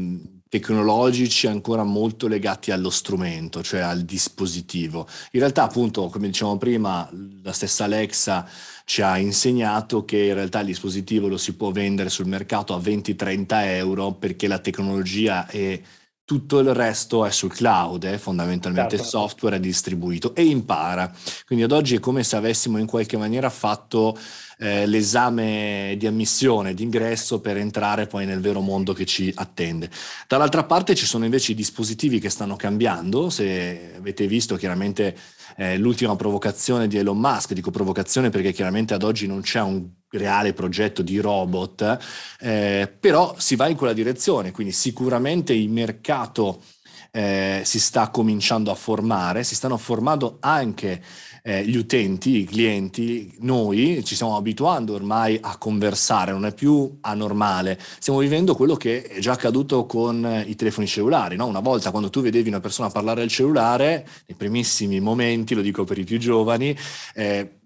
tecnologici 0.49 1.45
ancora 1.45 1.83
molto 1.83 2.27
legati 2.27 2.71
allo 2.71 2.89
strumento, 2.89 3.61
cioè 3.61 3.81
al 3.81 4.01
dispositivo. 4.01 5.07
In 5.31 5.39
realtà, 5.41 5.63
appunto, 5.63 6.07
come 6.07 6.27
dicevamo 6.27 6.57
prima, 6.57 7.07
la 7.43 7.53
stessa 7.53 7.83
Alexa 7.83 8.49
ci 8.83 9.03
ha 9.03 9.19
insegnato 9.19 10.03
che 10.03 10.17
in 10.17 10.33
realtà 10.33 10.61
il 10.61 10.65
dispositivo 10.65 11.27
lo 11.27 11.37
si 11.37 11.53
può 11.53 11.69
vendere 11.69 12.09
sul 12.09 12.25
mercato 12.25 12.73
a 12.73 12.79
20-30 12.79 13.45
euro 13.75 14.13
perché 14.13 14.47
la 14.47 14.57
tecnologia 14.57 15.47
e 15.47 15.83
tutto 16.29 16.59
il 16.59 16.75
resto 16.75 17.25
è 17.25 17.31
sul 17.31 17.51
cloud, 17.51 18.05
è 18.05 18.17
fondamentalmente 18.19 18.97
certo. 18.97 19.09
software 19.09 19.55
è 19.55 19.59
distribuito 19.59 20.35
e 20.35 20.43
impara. 20.43 21.11
Quindi 21.47 21.65
ad 21.65 21.71
oggi 21.71 21.95
è 21.95 21.99
come 21.99 22.23
se 22.23 22.35
avessimo 22.35 22.77
in 22.77 22.85
qualche 22.85 23.17
maniera 23.17 23.49
fatto 23.49 24.15
eh, 24.59 24.85
l'esame 24.85 25.95
di 25.97 26.05
ammissione, 26.05 26.75
di 26.75 26.83
ingresso 26.83 27.39
per 27.39 27.57
entrare 27.57 28.05
poi 28.05 28.27
nel 28.27 28.41
vero 28.41 28.61
mondo 28.61 28.93
che 28.93 29.07
ci 29.07 29.31
attende. 29.33 29.89
Dall'altra 30.27 30.65
parte 30.65 30.93
ci 30.93 31.07
sono 31.07 31.25
invece 31.25 31.53
i 31.53 31.55
dispositivi 31.55 32.19
che 32.19 32.29
stanno 32.29 32.55
cambiando, 32.55 33.31
se 33.31 33.98
avete 34.09 34.27
visto 34.27 34.55
chiaramente 34.55 35.15
eh, 35.55 35.77
l'ultima 35.77 36.15
provocazione 36.15 36.87
di 36.87 36.97
Elon 36.97 37.17
Musk, 37.17 37.53
dico 37.53 37.71
provocazione 37.71 38.29
perché 38.29 38.51
chiaramente 38.51 38.93
ad 38.93 39.03
oggi 39.03 39.27
non 39.27 39.41
c'è 39.41 39.61
un 39.61 39.87
reale 40.11 40.53
progetto 40.53 41.01
di 41.01 41.19
robot, 41.19 41.97
eh, 42.39 42.91
però 42.99 43.35
si 43.37 43.55
va 43.55 43.67
in 43.67 43.77
quella 43.77 43.93
direzione, 43.93 44.51
quindi 44.51 44.73
sicuramente 44.73 45.53
il 45.53 45.69
mercato 45.69 46.63
eh, 47.11 47.61
si 47.63 47.79
sta 47.79 48.09
cominciando 48.09 48.71
a 48.71 48.75
formare, 48.75 49.43
si 49.43 49.55
stanno 49.55 49.77
formando 49.77 50.37
anche 50.39 51.01
eh, 51.43 51.65
gli 51.65 51.75
utenti, 51.75 52.39
i 52.39 52.43
clienti, 52.43 53.35
noi 53.39 54.03
ci 54.03 54.15
stiamo 54.15 54.35
abituando 54.35 54.93
ormai 54.93 55.37
a 55.41 55.57
conversare, 55.57 56.31
non 56.31 56.45
è 56.45 56.53
più 56.53 56.97
anormale, 57.01 57.79
stiamo 57.99 58.19
vivendo 58.19 58.55
quello 58.55 58.75
che 58.75 59.03
è 59.03 59.19
già 59.19 59.33
accaduto 59.33 59.85
con 59.85 60.43
i 60.45 60.55
telefoni 60.55 60.87
cellulari, 60.87 61.35
no? 61.35 61.47
una 61.47 61.59
volta 61.59 61.91
quando 61.91 62.09
tu 62.09 62.21
vedevi 62.21 62.49
una 62.49 62.59
persona 62.59 62.89
parlare 62.89 63.21
al 63.21 63.29
cellulare, 63.29 64.07
nei 64.27 64.37
primissimi 64.37 64.99
momenti, 64.99 65.55
lo 65.55 65.61
dico 65.61 65.83
per 65.83 65.97
i 65.97 66.03
più 66.03 66.17
giovani, 66.17 66.75
eh, 67.15 67.58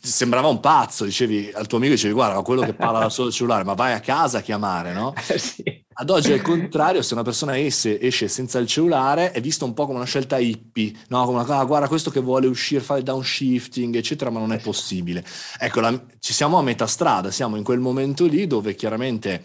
sembrava 0.00 0.48
un 0.48 0.60
pazzo, 0.60 1.04
dicevi 1.04 1.50
al 1.54 1.66
tuo 1.66 1.78
amico, 1.78 1.94
dicevi 1.94 2.12
guarda, 2.12 2.40
quello 2.42 2.62
che 2.62 2.74
parla 2.74 3.08
solo 3.08 3.28
il 3.28 3.34
cellulare, 3.34 3.64
ma 3.64 3.74
vai 3.74 3.92
a 3.92 4.00
casa 4.00 4.38
a 4.38 4.40
chiamare, 4.40 4.92
no? 4.92 5.14
sì. 5.36 5.82
Ad 5.96 6.10
oggi 6.10 6.32
è 6.32 6.34
il 6.34 6.42
contrario, 6.42 7.02
se 7.02 7.14
una 7.14 7.22
persona 7.22 7.58
esce, 7.58 8.00
esce, 8.00 8.26
senza 8.26 8.58
il 8.58 8.66
cellulare 8.66 9.30
è 9.30 9.40
vista 9.40 9.64
un 9.64 9.74
po' 9.74 9.86
come 9.86 9.98
una 9.98 10.06
scelta 10.06 10.38
hippie, 10.38 10.92
no? 11.08 11.24
come 11.24 11.40
una, 11.40 11.58
ah, 11.58 11.64
guarda 11.64 11.86
questo 11.86 12.10
che 12.10 12.20
vuole 12.20 12.48
uscire, 12.48 12.80
fare 12.80 13.02
downshifting, 13.02 13.94
eccetera, 13.94 14.30
ma 14.30 14.40
non 14.40 14.52
è 14.52 14.58
possibile. 14.58 15.24
Ecco, 15.58 15.80
la, 15.80 16.04
ci 16.18 16.32
siamo 16.32 16.58
a 16.58 16.62
metà 16.62 16.86
strada, 16.86 17.30
siamo 17.30 17.56
in 17.56 17.62
quel 17.62 17.78
momento 17.78 18.26
lì 18.26 18.46
dove 18.48 18.74
chiaramente 18.74 19.42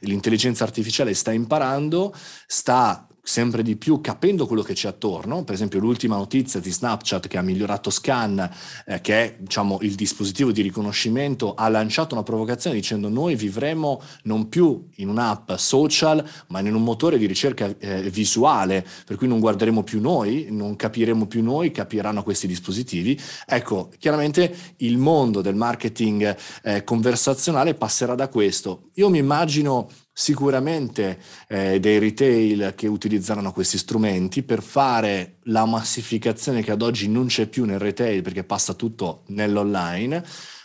l'intelligenza 0.00 0.64
artificiale 0.64 1.14
sta 1.14 1.30
imparando, 1.30 2.12
sta 2.46 3.06
sempre 3.24 3.62
di 3.62 3.76
più 3.76 4.00
capendo 4.00 4.46
quello 4.46 4.62
che 4.62 4.74
c'è 4.74 4.88
attorno, 4.88 5.44
per 5.44 5.54
esempio 5.54 5.78
l'ultima 5.78 6.16
notizia 6.16 6.58
di 6.58 6.72
Snapchat 6.72 7.28
che 7.28 7.38
ha 7.38 7.42
migliorato 7.42 7.88
Scan, 7.88 8.50
eh, 8.84 9.00
che 9.00 9.22
è 9.22 9.36
diciamo, 9.38 9.78
il 9.82 9.94
dispositivo 9.94 10.50
di 10.50 10.60
riconoscimento, 10.60 11.54
ha 11.54 11.68
lanciato 11.68 12.14
una 12.14 12.24
provocazione 12.24 12.74
dicendo 12.74 13.08
noi 13.08 13.36
vivremo 13.36 14.02
non 14.24 14.48
più 14.48 14.88
in 14.96 15.08
un'app 15.08 15.52
social, 15.52 16.28
ma 16.48 16.58
in 16.58 16.74
un 16.74 16.82
motore 16.82 17.16
di 17.16 17.26
ricerca 17.26 17.72
eh, 17.78 18.10
visuale, 18.10 18.84
per 19.06 19.16
cui 19.16 19.28
non 19.28 19.38
guarderemo 19.38 19.84
più 19.84 20.00
noi, 20.00 20.48
non 20.50 20.74
capiremo 20.74 21.26
più 21.26 21.44
noi, 21.44 21.70
capiranno 21.70 22.24
questi 22.24 22.48
dispositivi. 22.48 23.18
Ecco, 23.46 23.90
chiaramente 23.98 24.54
il 24.78 24.98
mondo 24.98 25.40
del 25.40 25.54
marketing 25.54 26.36
eh, 26.64 26.82
conversazionale 26.82 27.74
passerà 27.74 28.16
da 28.16 28.28
questo. 28.28 28.90
Io 28.94 29.08
mi 29.08 29.18
immagino 29.18 29.88
sicuramente 30.12 31.18
eh, 31.48 31.80
dei 31.80 31.98
retail 31.98 32.74
che 32.76 32.86
utilizzeranno 32.86 33.52
questi 33.52 33.78
strumenti 33.78 34.42
per 34.42 34.62
fare 34.62 35.38
la 35.44 35.64
massificazione 35.64 36.62
che 36.62 36.70
ad 36.70 36.82
oggi 36.82 37.08
non 37.08 37.26
c'è 37.26 37.46
più 37.46 37.64
nel 37.64 37.78
retail 37.78 38.22
perché 38.22 38.44
passa 38.44 38.74
tutto 38.74 39.22
nell'online, 39.28 40.22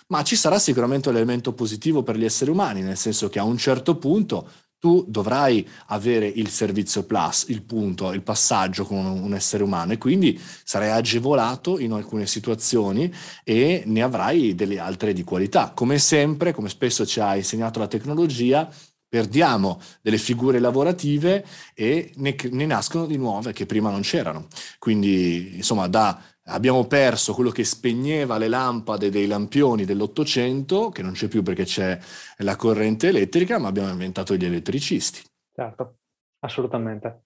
ma 0.08 0.24
ci 0.24 0.36
sarà 0.36 0.60
sicuramente 0.60 1.10
un 1.10 1.16
elemento 1.16 1.54
positivo 1.54 2.04
per 2.04 2.18
gli 2.18 2.26
esseri 2.26 2.52
umani, 2.52 2.82
nel 2.82 2.98
senso 2.98 3.30
che 3.30 3.40
a 3.40 3.44
un 3.44 3.58
certo 3.58 3.98
punto 3.98 4.50
tu 4.80 5.04
dovrai 5.08 5.68
avere 5.88 6.28
il 6.28 6.50
servizio 6.50 7.04
plus, 7.04 7.46
il 7.48 7.64
punto, 7.64 8.14
il 8.14 8.22
passaggio 8.22 8.86
con 8.86 9.06
un 9.06 9.34
essere 9.34 9.64
umano 9.64 9.94
e 9.94 9.98
quindi 9.98 10.40
sarai 10.64 10.92
agevolato 10.92 11.80
in 11.80 11.94
alcune 11.94 12.28
situazioni 12.28 13.12
e 13.44 13.84
ne 13.88 14.02
avrai 14.04 14.54
delle 14.54 14.78
altre 14.78 15.14
di 15.14 15.24
qualità. 15.24 15.72
Come 15.74 15.98
sempre, 15.98 16.54
come 16.54 16.70
spesso 16.70 17.08
ci 17.08 17.20
ha 17.20 17.36
insegnato 17.36 17.80
la 17.80 17.88
tecnologia, 17.88 18.70
perdiamo 19.08 19.80
delle 20.02 20.18
figure 20.18 20.60
lavorative 20.60 21.46
e 21.74 22.12
ne, 22.16 22.36
ne, 22.52 22.66
nascono 22.66 23.06
di 23.06 23.18
nuove 23.18 23.54
che 23.54 23.66
prima 23.66 23.90
non 23.90 24.02
c'erano. 24.02 24.48
Quindi, 24.80 25.56
insomma, 25.56 25.88
da, 25.88 26.22
abbiamo 26.46 26.86
perso 26.86 27.34
quello 27.34 27.50
che 27.50 27.64
spegneva 27.64 28.38
le 28.38 28.48
lampade 28.48 29.10
dei 29.10 29.28
lampioni 29.28 29.86
dell'Ottocento, 29.86 30.90
che 30.90 31.02
non 31.02 31.14
c'è 31.14 31.28
più 31.28 31.44
perché 31.44 31.64
c'è 31.64 31.98
la 32.38 32.56
corrente 32.56 33.08
elettrica, 33.08 33.58
ma 33.58 33.70
abbiamo 33.70 33.90
inventato 33.90 34.36
gli 34.36 34.46
elettricisti. 34.46 35.22
Certo, 35.54 35.98
assolutamente. 36.40 37.24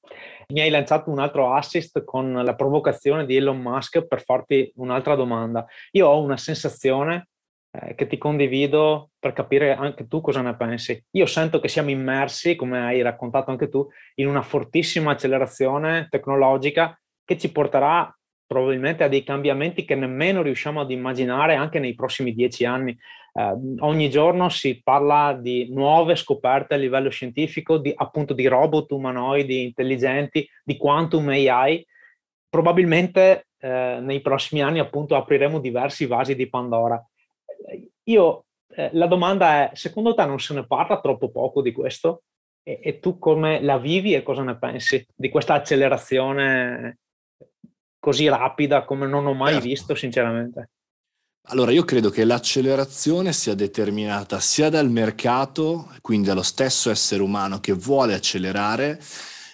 Mi 0.54 0.62
hai 0.62 0.70
lanciato 0.70 1.10
un 1.10 1.20
altro 1.20 1.54
assist 1.54 2.04
con 2.04 2.34
la 2.34 2.56
provocazione 2.56 3.26
di 3.26 3.36
Elon 3.36 3.60
Musk 3.60 4.06
per 4.06 4.24
farti 4.24 4.72
un'altra 4.76 5.16
domanda. 5.16 5.66
Io 5.92 6.08
ho 6.08 6.22
una 6.22 6.38
sensazione 6.38 7.30
eh, 7.72 7.96
che 7.96 8.08
ti 8.08 8.18
condivido 8.18 9.12
per 9.18 9.34
capire 9.34 9.74
anche 9.74 10.08
tu 10.08 10.22
cosa 10.22 10.42
ne 10.42 10.56
pensi. 10.56 11.02
Io 11.12 11.26
sento 11.26 11.60
che 11.60 11.68
siamo 11.68 11.90
immersi, 11.90 12.56
come 12.56 12.80
hai 12.80 13.02
raccontato 13.02 13.50
anche 13.52 13.70
tu, 13.70 13.88
in 14.16 14.28
una 14.28 14.42
fortissima 14.42 15.12
accelerazione 15.12 16.08
tecnologica 16.10 17.00
che 17.24 17.38
ci 17.38 17.52
porterà 17.52 18.14
probabilmente 18.46 19.06
a 19.06 19.08
dei 19.08 19.24
cambiamenti 19.24 19.86
che 19.86 19.96
nemmeno 19.96 20.42
riusciamo 20.42 20.82
ad 20.82 20.92
immaginare 20.92 21.56
anche 21.56 21.80
nei 21.80 21.96
prossimi 21.96 22.34
dieci 22.34 22.66
anni. 22.66 22.92
Eh, 23.34 23.78
ogni 23.80 24.10
giorno 24.10 24.50
si 24.50 24.82
parla 24.84 25.38
di 25.40 25.70
nuove 25.72 26.18
scoperte 26.18 26.74
a 26.74 26.78
livello 26.78 27.10
scientifico, 27.10 27.78
di, 27.78 27.94
appunto 27.96 28.34
di 28.34 28.48
robot 28.48 28.92
umanoidi 28.92 29.64
intelligenti, 29.64 30.46
di 30.66 30.76
quantum 30.76 31.30
AI. 31.30 31.88
Probabilmente 32.50 33.48
eh, 33.58 34.00
nei 34.02 34.20
prossimi 34.20 34.62
anni 34.62 34.80
appunto 34.80 35.16
apriremo 35.16 35.60
diversi 35.60 36.06
vasi 36.06 36.36
di 36.36 36.50
Pandora. 36.50 37.02
Io, 38.04 38.46
eh, 38.76 38.90
la 38.94 39.08
domanda 39.08 39.72
è, 39.72 39.76
secondo 39.76 40.14
te 40.14 40.26
non 40.26 40.40
se 40.40 40.54
ne 40.54 40.66
parla 40.66 41.00
troppo 41.00 41.30
poco 41.30 41.62
di 41.62 41.72
questo? 41.72 42.24
E, 42.64 42.80
e 42.84 43.00
tu 43.00 43.18
come 43.18 43.62
la 43.62 43.78
vivi 43.78 44.14
e 44.14 44.24
cosa 44.24 44.44
ne 44.44 44.58
pensi 44.58 45.06
di 45.16 45.30
questa 45.30 45.56
accelerazione 45.56 47.00
così 48.00 48.28
rapida 48.28 48.84
come 48.84 49.08
non 49.08 49.26
ho 49.28 49.34
mai 49.34 49.54
certo. 49.54 49.68
visto, 49.68 49.96
sinceramente? 49.96 50.70
Allora, 51.50 51.72
io 51.72 51.84
credo 51.84 52.10
che 52.10 52.24
l'accelerazione 52.24 53.34
sia 53.34 53.56
determinata 53.56 54.40
sia 54.40 54.70
dal 54.70 54.90
mercato, 54.90 55.90
quindi 56.02 56.28
dallo 56.28 56.44
stesso 56.44 56.92
essere 56.92 57.22
umano 57.24 57.60
che 57.60 57.74
vuole 57.74 58.14
accelerare, 58.14 59.00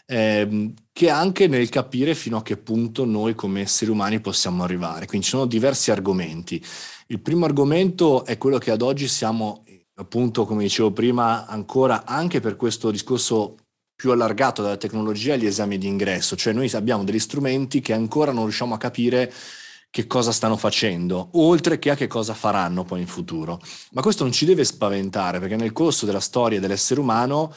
ehm, 0.08 0.74
che 0.92 1.10
anche 1.10 1.48
nel 1.48 1.70
capire 1.70 2.16
fino 2.16 2.38
a 2.38 2.42
che 2.42 2.58
punto 2.58 3.06
noi 3.06 3.36
come 3.36 3.62
esseri 3.62 3.92
umani 3.92 4.20
possiamo 4.20 4.64
arrivare. 4.64 5.06
Quindi 5.06 5.28
ci 5.28 5.34
sono 5.34 5.46
diversi 5.46 5.92
argomenti. 5.92 6.64
Il 7.08 7.22
primo 7.22 7.46
argomento 7.46 8.26
è 8.26 8.38
quello 8.38 8.58
che 8.58 8.72
ad 8.72 8.82
oggi 8.82 9.08
siamo, 9.08 9.64
appunto, 9.96 10.46
come 10.46 10.64
dicevo 10.64 10.92
prima, 10.92 11.46
ancora 11.46 12.06
anche 12.06 12.40
per 12.40 12.56
questo 12.56 12.90
discorso 12.90 13.58
più 13.96 14.12
allargato 14.12 14.62
della 14.62 14.78
tecnologia 14.78 15.34
agli 15.34 15.48
esami 15.48 15.78
di 15.80 15.88
ingresso, 15.88 16.36
cioè 16.36 16.54
noi 16.54 16.70
abbiamo 16.74 17.04
degli 17.04 17.18
strumenti 17.18 17.80
che 17.82 17.94
ancora 17.94 18.32
non 18.32 18.44
riusciamo 18.44 18.76
a 18.76 18.78
capire 18.78 19.34
che 19.90 20.06
cosa 20.06 20.32
stanno 20.32 20.58
facendo, 20.58 21.30
oltre 21.34 21.80
che 21.80 21.90
a 21.90 21.96
che 21.96 22.06
cosa 22.06 22.36
faranno 22.36 22.84
poi 22.84 23.02
in 23.02 23.08
futuro. 23.08 23.60
Ma 23.94 24.02
questo 24.02 24.24
non 24.24 24.32
ci 24.32 24.46
deve 24.46 24.64
spaventare, 24.66 25.40
perché 25.40 25.56
nel 25.56 25.72
corso 25.72 26.06
della 26.06 26.20
storia 26.20 26.60
dell'essere 26.60 27.00
umano 27.00 27.52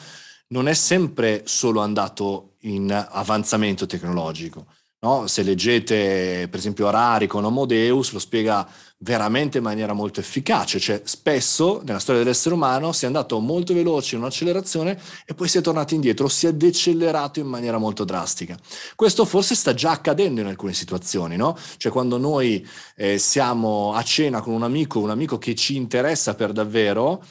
non 0.51 0.67
è 0.67 0.73
sempre 0.73 1.43
solo 1.45 1.81
andato 1.81 2.55
in 2.61 2.91
avanzamento 2.91 3.85
tecnologico. 3.85 4.65
No? 5.03 5.25
Se 5.25 5.41
leggete 5.41 6.47
per 6.47 6.59
esempio 6.59 6.87
Harari 6.87 7.25
con 7.25 7.43
Homo 7.43 7.65
Deus 7.65 8.11
lo 8.11 8.19
spiega 8.19 8.67
veramente 9.03 9.57
in 9.57 9.63
maniera 9.63 9.93
molto 9.93 10.19
efficace, 10.19 10.79
cioè 10.79 11.01
spesso 11.05 11.81
nella 11.83 11.97
storia 11.97 12.21
dell'essere 12.21 12.53
umano 12.53 12.91
si 12.91 13.05
è 13.05 13.07
andato 13.07 13.39
molto 13.39 13.73
veloce 13.73 14.13
in 14.13 14.21
un'accelerazione 14.21 14.99
e 15.25 15.33
poi 15.33 15.47
si 15.47 15.57
è 15.57 15.61
tornati 15.61 15.95
indietro, 15.95 16.27
si 16.27 16.45
è 16.45 16.53
decelerato 16.53 17.39
in 17.39 17.47
maniera 17.47 17.79
molto 17.79 18.03
drastica. 18.03 18.55
Questo 18.95 19.25
forse 19.25 19.55
sta 19.55 19.73
già 19.73 19.89
accadendo 19.89 20.41
in 20.41 20.47
alcune 20.47 20.73
situazioni, 20.73 21.35
no? 21.35 21.57
Cioè 21.77 21.91
quando 21.91 22.17
noi 22.17 22.63
eh, 22.95 23.17
siamo 23.17 23.93
a 23.93 24.03
cena 24.03 24.41
con 24.41 24.53
un 24.53 24.61
amico, 24.61 24.99
un 24.99 25.09
amico 25.09 25.39
che 25.39 25.55
ci 25.55 25.75
interessa 25.75 26.35
per 26.35 26.51
davvero, 26.51 27.23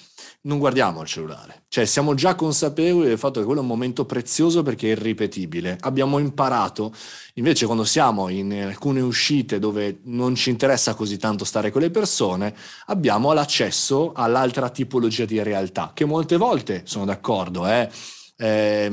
non 0.42 0.58
guardiamo 0.58 1.02
il 1.02 1.06
cellulare, 1.06 1.64
cioè 1.68 1.84
siamo 1.84 2.14
già 2.14 2.34
consapevoli 2.34 3.08
del 3.08 3.18
fatto 3.18 3.40
che 3.40 3.44
quello 3.44 3.60
è 3.60 3.62
un 3.62 3.68
momento 3.68 4.06
prezioso 4.06 4.62
perché 4.62 4.88
è 4.88 4.90
irripetibile. 4.92 5.76
Abbiamo 5.80 6.18
imparato, 6.18 6.94
invece 7.34 7.66
quando 7.66 7.84
siamo 7.84 8.28
in 8.30 8.52
alcune 8.52 9.00
uscite 9.00 9.58
dove 9.58 10.00
non 10.04 10.34
ci 10.34 10.48
interessa 10.48 10.94
così 10.94 11.18
tanto 11.18 11.44
stare 11.44 11.70
con 11.70 11.82
le 11.82 11.90
persone, 11.90 12.54
abbiamo 12.86 13.32
l'accesso 13.34 14.12
all'altra 14.14 14.70
tipologia 14.70 15.26
di 15.26 15.42
realtà, 15.42 15.90
che 15.92 16.06
molte 16.06 16.38
volte, 16.38 16.82
sono 16.84 17.04
d'accordo, 17.04 17.66
è 17.66 17.88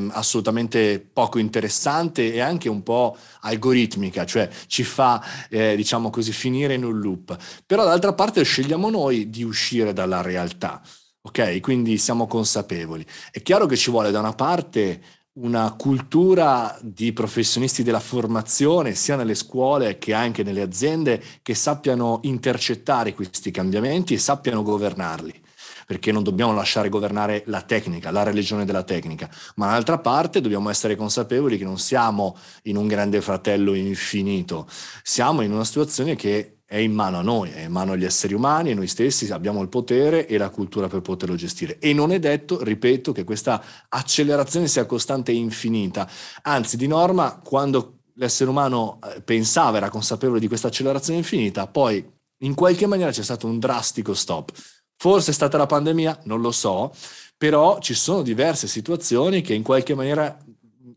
assolutamente 0.09 0.99
poco 0.99 1.39
interessante 1.39 2.33
e 2.33 2.41
anche 2.41 2.67
un 2.67 2.83
po' 2.83 3.15
algoritmica, 3.39 4.25
cioè 4.25 4.49
ci 4.67 4.83
fa, 4.83 5.23
eh, 5.49 5.73
diciamo 5.77 6.09
così, 6.09 6.33
finire 6.33 6.73
in 6.73 6.83
un 6.83 6.99
loop. 6.99 7.37
Però 7.65 7.85
d'altra 7.85 8.11
parte 8.11 8.43
scegliamo 8.43 8.89
noi 8.89 9.29
di 9.29 9.43
uscire 9.43 9.93
dalla 9.93 10.21
realtà. 10.21 10.81
Ok, 11.27 11.59
quindi 11.59 11.97
siamo 11.97 12.25
consapevoli. 12.25 13.05
È 13.31 13.41
chiaro 13.41 13.65
che 13.65 13.75
ci 13.75 13.91
vuole 13.91 14.11
da 14.11 14.19
una 14.19 14.31
parte 14.31 15.01
una 15.33 15.73
cultura 15.73 16.75
di 16.81 17.11
professionisti 17.11 17.83
della 17.83 17.99
formazione, 17.99 18.95
sia 18.95 19.17
nelle 19.17 19.35
scuole 19.35 19.97
che 19.97 20.13
anche 20.13 20.41
nelle 20.41 20.61
aziende, 20.61 21.21
che 21.43 21.53
sappiano 21.53 22.21
intercettare 22.23 23.13
questi 23.13 23.51
cambiamenti 23.51 24.13
e 24.13 24.19
sappiano 24.19 24.63
governarli. 24.63 25.43
Perché 25.85 26.13
non 26.13 26.23
dobbiamo 26.23 26.53
lasciare 26.53 26.87
governare 26.87 27.43
la 27.47 27.61
tecnica, 27.61 28.09
la 28.09 28.23
religione 28.23 28.63
della 28.63 28.83
tecnica, 28.83 29.29
ma 29.55 29.67
dall'altra 29.67 29.99
parte 29.99 30.39
dobbiamo 30.39 30.69
essere 30.69 30.95
consapevoli 30.95 31.57
che 31.57 31.65
non 31.65 31.77
siamo 31.77 32.37
in 32.63 32.77
un 32.77 32.87
grande 32.87 33.19
fratello 33.19 33.73
infinito, 33.73 34.65
siamo 35.03 35.41
in 35.41 35.51
una 35.51 35.65
situazione 35.65 36.15
che 36.15 36.56
è 36.69 36.75
in 36.75 36.91
mano 36.91 37.17
a 37.17 37.21
noi, 37.21 37.49
è 37.51 37.61
in 37.61 37.71
mano 37.71 37.93
agli 37.93 38.03
esseri 38.03 38.33
umani 38.33 38.71
e 38.71 38.73
noi 38.73 38.87
stessi 38.87 39.31
abbiamo 39.31 39.61
il 39.61 39.69
potere 39.69 40.27
e 40.27 40.37
la 40.37 40.49
cultura 40.49 40.89
per 40.89 40.99
poterlo 40.99 41.35
gestire. 41.35 41.79
E 41.79 41.93
non 41.93 42.11
è 42.11 42.19
detto, 42.19 42.61
ripeto, 42.61 43.13
che 43.13 43.23
questa 43.23 43.63
accelerazione 43.87 44.67
sia 44.67 44.85
costante 44.85 45.31
e 45.31 45.35
infinita. 45.35 46.09
Anzi, 46.41 46.75
di 46.75 46.87
norma, 46.87 47.39
quando 47.41 47.99
l'essere 48.15 48.49
umano 48.49 48.99
eh, 49.01 49.21
pensava, 49.21 49.77
era 49.77 49.89
consapevole 49.89 50.41
di 50.41 50.49
questa 50.49 50.67
accelerazione 50.67 51.19
infinita, 51.19 51.67
poi 51.67 52.05
in 52.39 52.53
qualche 52.53 52.85
maniera 52.85 53.11
c'è 53.11 53.23
stato 53.23 53.47
un 53.47 53.59
drastico 53.59 54.13
stop. 54.13 54.51
Forse 54.97 55.31
è 55.31 55.33
stata 55.33 55.57
la 55.57 55.67
pandemia, 55.67 56.19
non 56.23 56.41
lo 56.41 56.51
so, 56.51 56.91
però 57.37 57.79
ci 57.79 57.93
sono 57.93 58.23
diverse 58.23 58.67
situazioni 58.67 59.41
che 59.41 59.53
in 59.53 59.63
qualche 59.63 59.95
maniera 59.95 60.37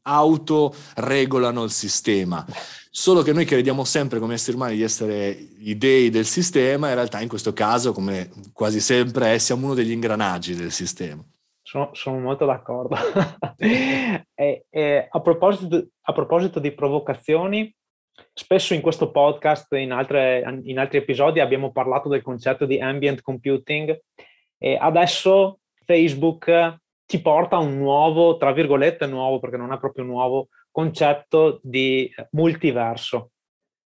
autoregolano 0.03 1.63
il 1.63 1.71
sistema. 1.71 2.45
Solo 2.93 3.23
che 3.23 3.33
noi 3.33 3.45
crediamo 3.45 3.85
sempre 3.85 4.19
come 4.19 4.35
esseri 4.35 4.57
umani 4.57 4.75
di 4.75 4.83
essere 4.83 5.29
i 5.31 5.79
dei 5.79 6.11
del 6.11 6.25
sistema, 6.25 6.89
in 6.89 6.97
realtà 6.97 7.21
in 7.21 7.29
questo 7.29 7.53
caso, 7.53 7.93
come 7.93 8.29
quasi 8.53 8.81
sempre 8.81 9.35
è, 9.35 9.39
siamo 9.39 9.67
uno 9.67 9.75
degli 9.75 9.93
ingranaggi 9.93 10.57
del 10.57 10.73
sistema. 10.73 11.25
Sono, 11.63 11.91
sono 11.93 12.19
molto 12.19 12.47
d'accordo. 12.47 12.97
e, 13.57 14.65
e 14.69 15.09
a, 15.09 15.21
proposito, 15.21 15.87
a, 16.01 16.13
proposito, 16.13 16.59
di 16.59 16.73
provocazioni, 16.73 17.73
spesso 18.33 18.75
in 18.75 18.81
questo 18.81 19.13
podcast, 19.13 19.73
in, 19.75 19.97
in 20.65 20.79
altri 20.81 20.99
episodi, 20.99 21.39
abbiamo 21.39 21.71
parlato 21.71 22.09
del 22.09 22.23
concetto 22.23 22.67
di 22.67 22.81
ambient 22.81 23.21
computing 23.21 23.97
e 24.59 24.77
adesso 24.77 25.61
Facebook 25.85 26.77
ci 27.07 27.23
porta 27.23 27.55
a 27.55 27.61
un 27.61 27.77
nuovo, 27.77 28.37
tra 28.37 28.53
virgolette 28.53 29.07
nuovo, 29.07 29.39
perché 29.39 29.57
non 29.57 29.73
è 29.73 29.79
proprio 29.79 30.05
nuovo, 30.05 30.49
concetto 30.71 31.61
di 31.63 32.13
multiverso. 32.33 33.31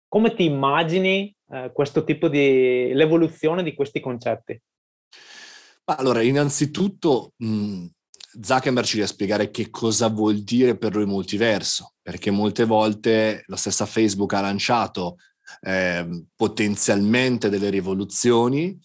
Come 0.07 0.33
ti 0.33 0.45
immagini 0.45 1.33
eh, 1.51 1.71
questo 1.73 2.03
tipo 2.03 2.27
di 2.27 2.91
l'evoluzione 2.93 3.63
di 3.63 3.73
questi 3.73 3.99
concetti? 3.99 4.59
Allora, 5.85 6.21
innanzitutto 6.21 7.33
mh, 7.37 7.85
Zuckerberg 8.41 8.85
ci 8.85 8.95
deve 8.95 9.07
spiegare 9.07 9.51
che 9.51 9.69
cosa 9.69 10.07
vuol 10.07 10.41
dire 10.41 10.77
per 10.77 10.95
lui 10.95 11.05
multiverso, 11.05 11.93
perché 12.01 12.31
molte 12.31 12.65
volte 12.65 13.43
la 13.47 13.57
stessa 13.57 13.85
Facebook 13.85 14.33
ha 14.33 14.41
lanciato 14.41 15.17
eh, 15.61 16.25
potenzialmente 16.35 17.49
delle 17.49 17.69
rivoluzioni 17.69 18.79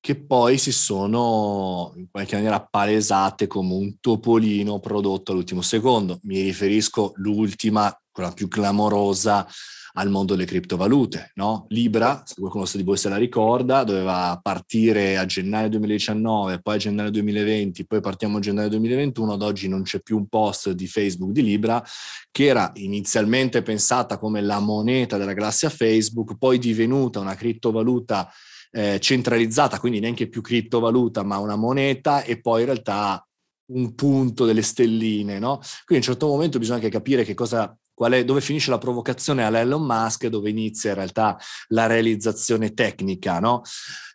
che 0.00 0.16
poi 0.16 0.58
si 0.58 0.72
sono 0.72 1.92
in 1.96 2.06
qualche 2.10 2.36
maniera 2.36 2.64
palesate 2.64 3.46
come 3.46 3.74
un 3.74 4.00
topolino 4.00 4.78
prodotto 4.78 5.32
all'ultimo 5.32 5.62
secondo. 5.62 6.18
Mi 6.22 6.40
riferisco 6.40 7.12
l'ultima, 7.16 7.94
quella 8.10 8.32
più 8.32 8.48
clamorosa, 8.48 9.46
al 9.94 10.10
mondo 10.10 10.34
delle 10.34 10.46
criptovalute. 10.46 11.32
No? 11.34 11.66
Libra, 11.68 12.22
se 12.24 12.34
qualcuno 12.38 12.64
di 12.72 12.82
voi 12.82 12.96
se 12.96 13.08
la 13.08 13.16
ricorda, 13.16 13.82
doveva 13.84 14.38
partire 14.40 15.18
a 15.18 15.26
gennaio 15.26 15.68
2019, 15.70 16.60
poi 16.60 16.76
a 16.76 16.78
gennaio 16.78 17.10
2020, 17.10 17.86
poi 17.86 18.00
partiamo 18.00 18.38
a 18.38 18.40
gennaio 18.40 18.68
2021, 18.68 19.32
ad 19.32 19.42
oggi 19.42 19.68
non 19.68 19.82
c'è 19.82 20.00
più 20.00 20.16
un 20.16 20.28
post 20.28 20.70
di 20.70 20.86
Facebook 20.86 21.32
di 21.32 21.42
Libra, 21.42 21.84
che 22.30 22.46
era 22.46 22.70
inizialmente 22.74 23.62
pensata 23.62 24.18
come 24.18 24.40
la 24.40 24.60
moneta 24.60 25.16
della 25.18 25.32
galassia 25.32 25.68
Facebook, 25.68 26.36
poi 26.38 26.58
divenuta 26.58 27.18
una 27.18 27.34
criptovaluta 27.34 28.30
eh, 28.70 28.98
centralizzata, 29.00 29.80
quindi 29.80 30.00
neanche 30.00 30.28
più 30.28 30.40
criptovaluta, 30.40 31.22
ma 31.22 31.38
una 31.38 31.56
moneta 31.56 32.22
e 32.22 32.40
poi 32.40 32.60
in 32.60 32.66
realtà 32.66 33.22
un 33.68 33.94
punto 33.94 34.44
delle 34.44 34.62
stelline, 34.62 35.38
no? 35.38 35.58
Quindi 35.84 36.06
a 36.06 36.10
un 36.10 36.14
certo 36.14 36.26
momento 36.26 36.58
bisogna 36.58 36.76
anche 36.76 36.90
capire 36.90 37.24
che 37.24 37.34
cosa, 37.34 37.76
è, 38.10 38.24
dove 38.24 38.40
finisce 38.40 38.70
la 38.70 38.78
provocazione 38.78 39.44
alla 39.44 39.60
Elon 39.60 39.84
Musk 39.84 40.24
e 40.24 40.30
dove 40.30 40.50
inizia 40.50 40.90
in 40.90 40.96
realtà 40.96 41.36
la 41.68 41.86
realizzazione 41.86 42.72
tecnica, 42.72 43.40
no? 43.40 43.62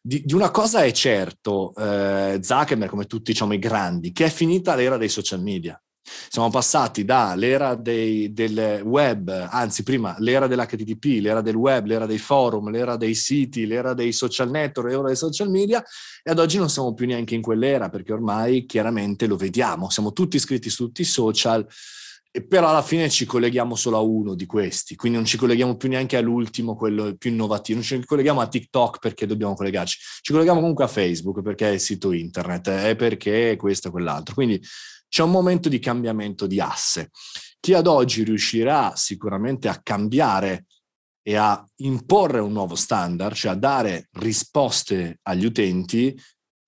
Di, 0.01 0.21
di 0.23 0.33
una 0.33 0.51
cosa 0.51 0.83
è 0.83 0.91
certo, 0.91 1.73
eh, 1.75 2.39
Zuckerberg, 2.41 2.89
come 2.89 3.05
tutti 3.05 3.31
diciamo 3.31 3.53
i 3.53 3.59
grandi, 3.59 4.11
che 4.11 4.25
è 4.25 4.29
finita 4.29 4.75
l'era 4.75 4.97
dei 4.97 5.09
social 5.09 5.41
media. 5.41 5.79
Siamo 6.29 6.49
passati 6.49 7.05
dall'era 7.05 7.75
del 7.75 8.81
web, 8.83 9.47
anzi 9.49 9.83
prima 9.83 10.15
l'era 10.19 10.47
dell'HTTP, 10.47 11.21
l'era 11.21 11.41
del 11.41 11.55
web, 11.55 11.85
l'era 11.85 12.05
dei 12.05 12.17
forum, 12.17 12.69
l'era 12.69 12.97
dei 12.97 13.15
siti, 13.15 13.65
l'era 13.65 13.93
dei 13.93 14.11
social 14.11 14.49
network, 14.49 14.89
l'era 14.89 15.07
dei 15.07 15.15
social 15.15 15.49
media 15.49 15.81
e 16.21 16.31
ad 16.31 16.39
oggi 16.39 16.57
non 16.57 16.69
siamo 16.69 16.93
più 16.93 17.05
neanche 17.05 17.35
in 17.35 17.41
quell'era 17.41 17.89
perché 17.89 18.11
ormai 18.11 18.65
chiaramente 18.65 19.27
lo 19.27 19.37
vediamo, 19.37 19.89
siamo 19.89 20.11
tutti 20.11 20.35
iscritti 20.35 20.69
su 20.69 20.85
tutti 20.85 21.01
i 21.01 21.05
social, 21.05 21.65
però 22.47 22.69
alla 22.69 22.81
fine 22.81 23.09
ci 23.09 23.25
colleghiamo 23.25 23.75
solo 23.75 23.97
a 23.97 24.01
uno 24.01 24.33
di 24.33 24.45
questi, 24.45 24.95
quindi 24.95 25.19
non 25.19 25.27
ci 25.27 25.37
colleghiamo 25.37 25.77
più 25.77 25.87
neanche 25.87 26.17
all'ultimo, 26.17 26.75
quello 26.75 27.15
più 27.15 27.29
innovativo, 27.29 27.77
non 27.77 27.87
ci 27.87 28.03
colleghiamo 28.03 28.41
a 28.41 28.47
TikTok 28.47 28.99
perché 28.99 29.25
dobbiamo 29.25 29.53
collegarci, 29.53 29.97
ci 30.21 30.31
colleghiamo 30.31 30.59
comunque 30.59 30.83
a 30.83 30.87
Facebook 30.87 31.41
perché 31.41 31.69
è 31.69 31.73
il 31.73 31.79
sito 31.79 32.11
internet, 32.11 32.69
è 32.69 32.95
perché 32.95 33.55
questo 33.57 33.89
e 33.89 33.91
quell'altro. 33.91 34.33
Quindi 34.33 34.59
c'è 35.13 35.21
un 35.21 35.29
momento 35.29 35.69
di 35.69 35.77
cambiamento 35.77 36.47
di 36.47 36.59
asse. 36.59 37.11
Chi 37.59 37.75
ad 37.75 37.85
oggi 37.85 38.23
riuscirà 38.23 38.95
sicuramente 38.95 39.67
a 39.67 39.79
cambiare 39.79 40.65
e 41.21 41.35
a 41.35 41.63
imporre 41.81 42.39
un 42.39 42.51
nuovo 42.51 42.73
standard, 42.73 43.35
cioè 43.35 43.51
a 43.51 43.55
dare 43.55 44.09
risposte 44.13 45.19
agli 45.21 45.45
utenti 45.45 46.19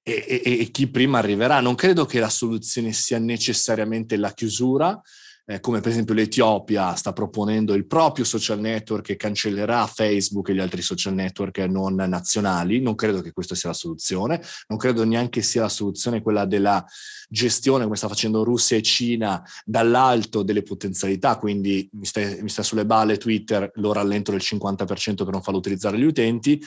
e, 0.03 0.41
e, 0.45 0.59
e 0.59 0.69
chi 0.69 0.91
prima 0.91 1.17
arriverà. 1.17 1.59
Non 1.59 1.73
credo 1.73 2.05
che 2.05 2.19
la 2.19 2.29
soluzione 2.29 2.93
sia 2.93 3.17
necessariamente 3.17 4.15
la 4.15 4.31
chiusura, 4.31 5.01
eh, 5.47 5.59
come 5.59 5.79
per 5.79 5.91
esempio 5.91 6.15
l'Etiopia 6.15 6.95
sta 6.95 7.13
proponendo 7.13 7.73
il 7.73 7.85
proprio 7.85 8.25
social 8.25 8.59
network 8.59 9.05
che 9.05 9.15
cancellerà 9.15 9.85
Facebook 9.85 10.49
e 10.49 10.55
gli 10.55 10.59
altri 10.59 10.81
social 10.81 11.13
network 11.13 11.59
non 11.59 11.95
nazionali. 11.95 12.81
Non 12.81 12.95
credo 12.95 13.21
che 13.21 13.31
questa 13.31 13.53
sia 13.53 13.69
la 13.69 13.75
soluzione, 13.75 14.41
non 14.67 14.79
credo 14.79 15.03
neanche 15.03 15.41
sia 15.41 15.61
la 15.61 15.69
soluzione 15.69 16.21
quella 16.21 16.45
della 16.45 16.83
gestione, 17.29 17.83
come 17.83 17.95
sta 17.95 18.07
facendo 18.07 18.43
Russia 18.43 18.77
e 18.77 18.81
Cina, 18.81 19.43
dall'alto 19.63 20.41
delle 20.41 20.63
potenzialità, 20.63 21.37
quindi 21.37 21.87
mi 21.93 22.05
sta, 22.05 22.21
mi 22.21 22.49
sta 22.49 22.63
sulle 22.63 22.85
balle 22.85 23.17
Twitter, 23.17 23.69
lo 23.75 23.93
rallento 23.93 24.31
del 24.31 24.41
50% 24.43 25.15
per 25.15 25.29
non 25.29 25.43
farlo 25.43 25.59
utilizzare 25.59 25.97
gli 25.97 26.03
utenti 26.03 26.61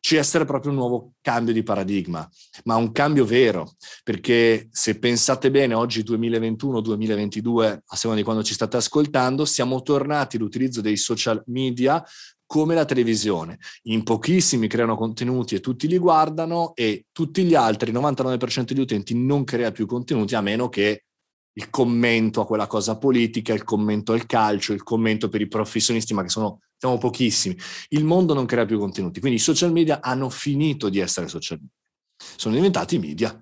ci 0.00 0.16
essere 0.16 0.44
proprio 0.44 0.70
un 0.70 0.78
nuovo 0.78 1.12
cambio 1.20 1.52
di 1.52 1.62
paradigma, 1.62 2.28
ma 2.64 2.76
un 2.76 2.92
cambio 2.92 3.24
vero, 3.24 3.74
perché 4.04 4.68
se 4.70 4.98
pensate 4.98 5.50
bene, 5.50 5.74
oggi 5.74 6.02
2021-2022, 6.02 7.78
a 7.84 7.96
seconda 7.96 8.16
di 8.16 8.24
quando 8.24 8.42
ci 8.42 8.54
state 8.54 8.76
ascoltando, 8.76 9.44
siamo 9.44 9.82
tornati 9.82 10.36
all'utilizzo 10.36 10.80
dei 10.80 10.96
social 10.96 11.42
media 11.46 12.02
come 12.46 12.74
la 12.74 12.86
televisione. 12.86 13.58
In 13.82 14.02
pochissimi 14.04 14.68
creano 14.68 14.96
contenuti 14.96 15.54
e 15.54 15.60
tutti 15.60 15.86
li 15.86 15.98
guardano 15.98 16.72
e 16.74 17.04
tutti 17.12 17.44
gli 17.44 17.54
altri, 17.54 17.90
il 17.90 17.96
99% 17.96 18.62
degli 18.62 18.80
utenti, 18.80 19.14
non 19.14 19.44
crea 19.44 19.70
più 19.70 19.86
contenuti 19.86 20.34
a 20.34 20.40
meno 20.40 20.68
che 20.68 21.04
il 21.52 21.70
commento 21.70 22.40
a 22.40 22.46
quella 22.46 22.66
cosa 22.66 22.96
politica, 22.96 23.52
il 23.52 23.64
commento 23.64 24.12
al 24.12 24.26
calcio, 24.26 24.72
il 24.72 24.82
commento 24.82 25.28
per 25.28 25.40
i 25.40 25.48
professionisti, 25.48 26.14
ma 26.14 26.22
che 26.22 26.28
sono 26.28 26.60
siamo 26.78 26.96
pochissimi. 26.96 27.56
Il 27.88 28.04
mondo 28.04 28.34
non 28.34 28.46
crea 28.46 28.64
più 28.64 28.78
contenuti, 28.78 29.20
quindi 29.20 29.38
i 29.38 29.42
social 29.42 29.72
media 29.72 30.00
hanno 30.00 30.30
finito 30.30 30.88
di 30.88 31.00
essere 31.00 31.28
social 31.28 31.58
media. 31.58 31.74
Sono 32.16 32.54
diventati 32.54 32.98
media 32.98 33.36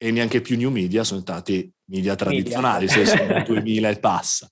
e 0.00 0.10
neanche 0.12 0.40
più 0.40 0.56
new 0.56 0.70
media, 0.70 1.02
sono 1.02 1.20
diventati 1.20 1.70
media 1.90 2.14
tradizionali, 2.14 2.86
media. 2.86 3.04
se 3.04 3.16
sono 3.16 3.42
2000 3.44 3.88
e 3.88 3.98
passa. 3.98 4.48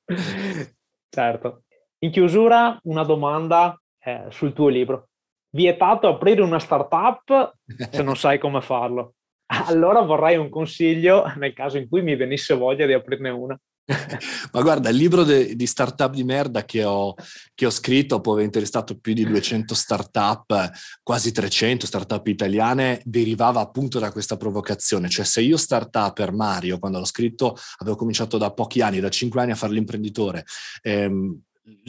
Certo. 1.08 1.62
In 2.00 2.10
chiusura, 2.10 2.78
una 2.82 3.04
domanda 3.04 3.80
eh, 4.02 4.26
sul 4.30 4.52
tuo 4.52 4.68
libro. 4.68 5.08
Vietato 5.50 6.08
aprire 6.08 6.42
una 6.42 6.58
startup 6.58 7.54
se 7.90 8.02
non 8.02 8.16
sai 8.16 8.38
come 8.38 8.60
farlo. 8.60 9.14
Allora 9.68 10.00
vorrei 10.00 10.36
un 10.36 10.48
consiglio 10.48 11.32
nel 11.36 11.52
caso 11.52 11.78
in 11.78 11.88
cui 11.88 12.02
mi 12.02 12.16
venisse 12.16 12.54
voglia 12.54 12.84
di 12.84 12.92
aprirne 12.92 13.30
una. 13.30 13.58
Ma 14.52 14.62
guarda, 14.62 14.88
il 14.88 14.96
libro 14.96 15.22
de, 15.22 15.54
di 15.54 15.66
startup 15.66 16.12
di 16.12 16.24
merda 16.24 16.64
che 16.64 16.82
ho, 16.82 17.14
che 17.54 17.66
ho, 17.66 17.70
scritto, 17.70 18.16
dopo 18.16 18.32
aver 18.32 18.44
intervistato 18.44 18.98
più 18.98 19.12
di 19.14 19.24
200 19.24 19.74
startup, 19.74 20.70
quasi 21.02 21.30
300 21.30 21.86
startup 21.86 22.26
italiane, 22.26 23.00
derivava 23.04 23.60
appunto 23.60 23.98
da 23.98 24.10
questa 24.10 24.36
provocazione. 24.36 25.08
Cioè, 25.08 25.24
se 25.24 25.40
io 25.40 25.56
startup 25.56 26.28
Mario, 26.30 26.78
quando 26.78 26.98
l'ho 26.98 27.04
scritto, 27.04 27.56
avevo 27.78 27.96
cominciato 27.96 28.38
da 28.38 28.52
pochi 28.52 28.80
anni, 28.80 28.98
da 28.98 29.08
5 29.08 29.40
anni 29.40 29.52
a 29.52 29.56
fare 29.56 29.72
l'imprenditore, 29.72 30.44
ehm, 30.82 31.40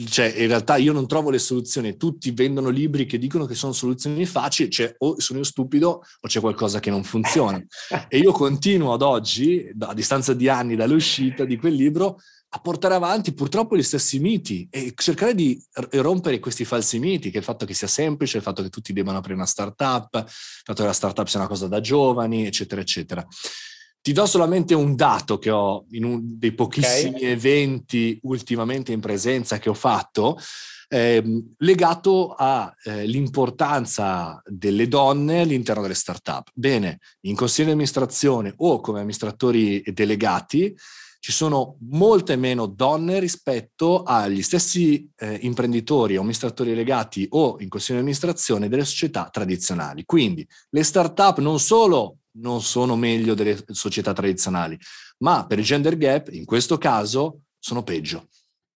cioè, 0.08 0.26
in 0.36 0.48
realtà 0.48 0.76
io 0.76 0.92
non 0.92 1.06
trovo 1.06 1.30
le 1.30 1.38
soluzioni, 1.38 1.96
tutti 1.96 2.32
vendono 2.32 2.68
libri 2.68 3.06
che 3.06 3.18
dicono 3.18 3.46
che 3.46 3.54
sono 3.54 3.72
soluzioni 3.72 4.26
facili, 4.26 4.70
cioè 4.70 4.92
o 4.98 5.20
sono 5.20 5.38
io 5.38 5.44
stupido 5.44 5.88
o 5.88 6.28
c'è 6.28 6.40
qualcosa 6.40 6.80
che 6.80 6.90
non 6.90 7.04
funziona. 7.04 7.62
e 8.08 8.18
io 8.18 8.32
continuo 8.32 8.92
ad 8.92 9.02
oggi, 9.02 9.70
a 9.78 9.94
distanza 9.94 10.34
di 10.34 10.48
anni 10.48 10.74
dall'uscita 10.74 11.44
di 11.44 11.56
quel 11.56 11.74
libro, 11.74 12.18
a 12.50 12.60
portare 12.60 12.94
avanti 12.94 13.34
purtroppo 13.34 13.76
gli 13.76 13.82
stessi 13.82 14.18
miti 14.18 14.66
e 14.70 14.94
cercare 14.96 15.34
di 15.34 15.62
rompere 15.92 16.38
questi 16.38 16.64
falsi 16.64 16.98
miti, 16.98 17.30
che 17.30 17.38
il 17.38 17.44
fatto 17.44 17.66
che 17.66 17.74
sia 17.74 17.86
semplice, 17.86 18.38
il 18.38 18.42
fatto 18.42 18.62
che 18.62 18.70
tutti 18.70 18.92
debbano 18.92 19.18
aprire 19.18 19.36
una 19.36 19.46
startup, 19.46 20.14
il 20.14 20.24
fatto 20.64 20.80
che 20.80 20.88
la 20.88 20.92
startup 20.92 21.26
sia 21.26 21.40
una 21.40 21.48
cosa 21.48 21.68
da 21.68 21.80
giovani, 21.80 22.46
eccetera, 22.46 22.80
eccetera. 22.80 23.26
Ti 24.08 24.14
do 24.14 24.24
solamente 24.24 24.72
un 24.72 24.96
dato 24.96 25.36
che 25.36 25.50
ho 25.50 25.84
in 25.90 26.02
uno 26.02 26.18
dei 26.22 26.52
pochissimi 26.52 27.16
okay. 27.16 27.28
eventi 27.28 28.18
ultimamente 28.22 28.90
in 28.90 29.00
presenza 29.00 29.58
che 29.58 29.68
ho 29.68 29.74
fatto, 29.74 30.38
eh, 30.88 31.22
legato 31.58 32.34
all'importanza 32.34 34.38
eh, 34.38 34.42
delle 34.46 34.88
donne 34.88 35.42
all'interno 35.42 35.82
delle 35.82 35.92
start-up. 35.92 36.48
Bene, 36.54 37.00
in 37.26 37.36
consiglio 37.36 37.66
di 37.66 37.72
amministrazione 37.72 38.54
o 38.56 38.80
come 38.80 39.00
amministratori 39.00 39.82
delegati 39.92 40.74
ci 41.20 41.32
sono 41.32 41.76
molte 41.80 42.36
meno 42.36 42.64
donne 42.64 43.18
rispetto 43.18 44.04
agli 44.04 44.40
stessi 44.40 45.06
eh, 45.18 45.38
imprenditori 45.42 46.16
o 46.16 46.20
amministratori 46.20 46.70
delegati 46.70 47.26
o 47.32 47.58
in 47.60 47.68
consiglio 47.68 47.96
di 47.96 48.04
amministrazione 48.04 48.70
delle 48.70 48.86
società 48.86 49.28
tradizionali. 49.30 50.06
Quindi 50.06 50.48
le 50.70 50.82
start-up 50.82 51.40
non 51.40 51.60
solo 51.60 52.17
non 52.40 52.62
sono 52.62 52.96
meglio 52.96 53.34
delle 53.34 53.62
società 53.68 54.12
tradizionali, 54.12 54.78
ma 55.18 55.46
per 55.46 55.58
il 55.58 55.64
gender 55.64 55.96
gap, 55.96 56.28
in 56.32 56.44
questo 56.44 56.78
caso, 56.78 57.42
sono 57.58 57.82
peggio. 57.82 58.28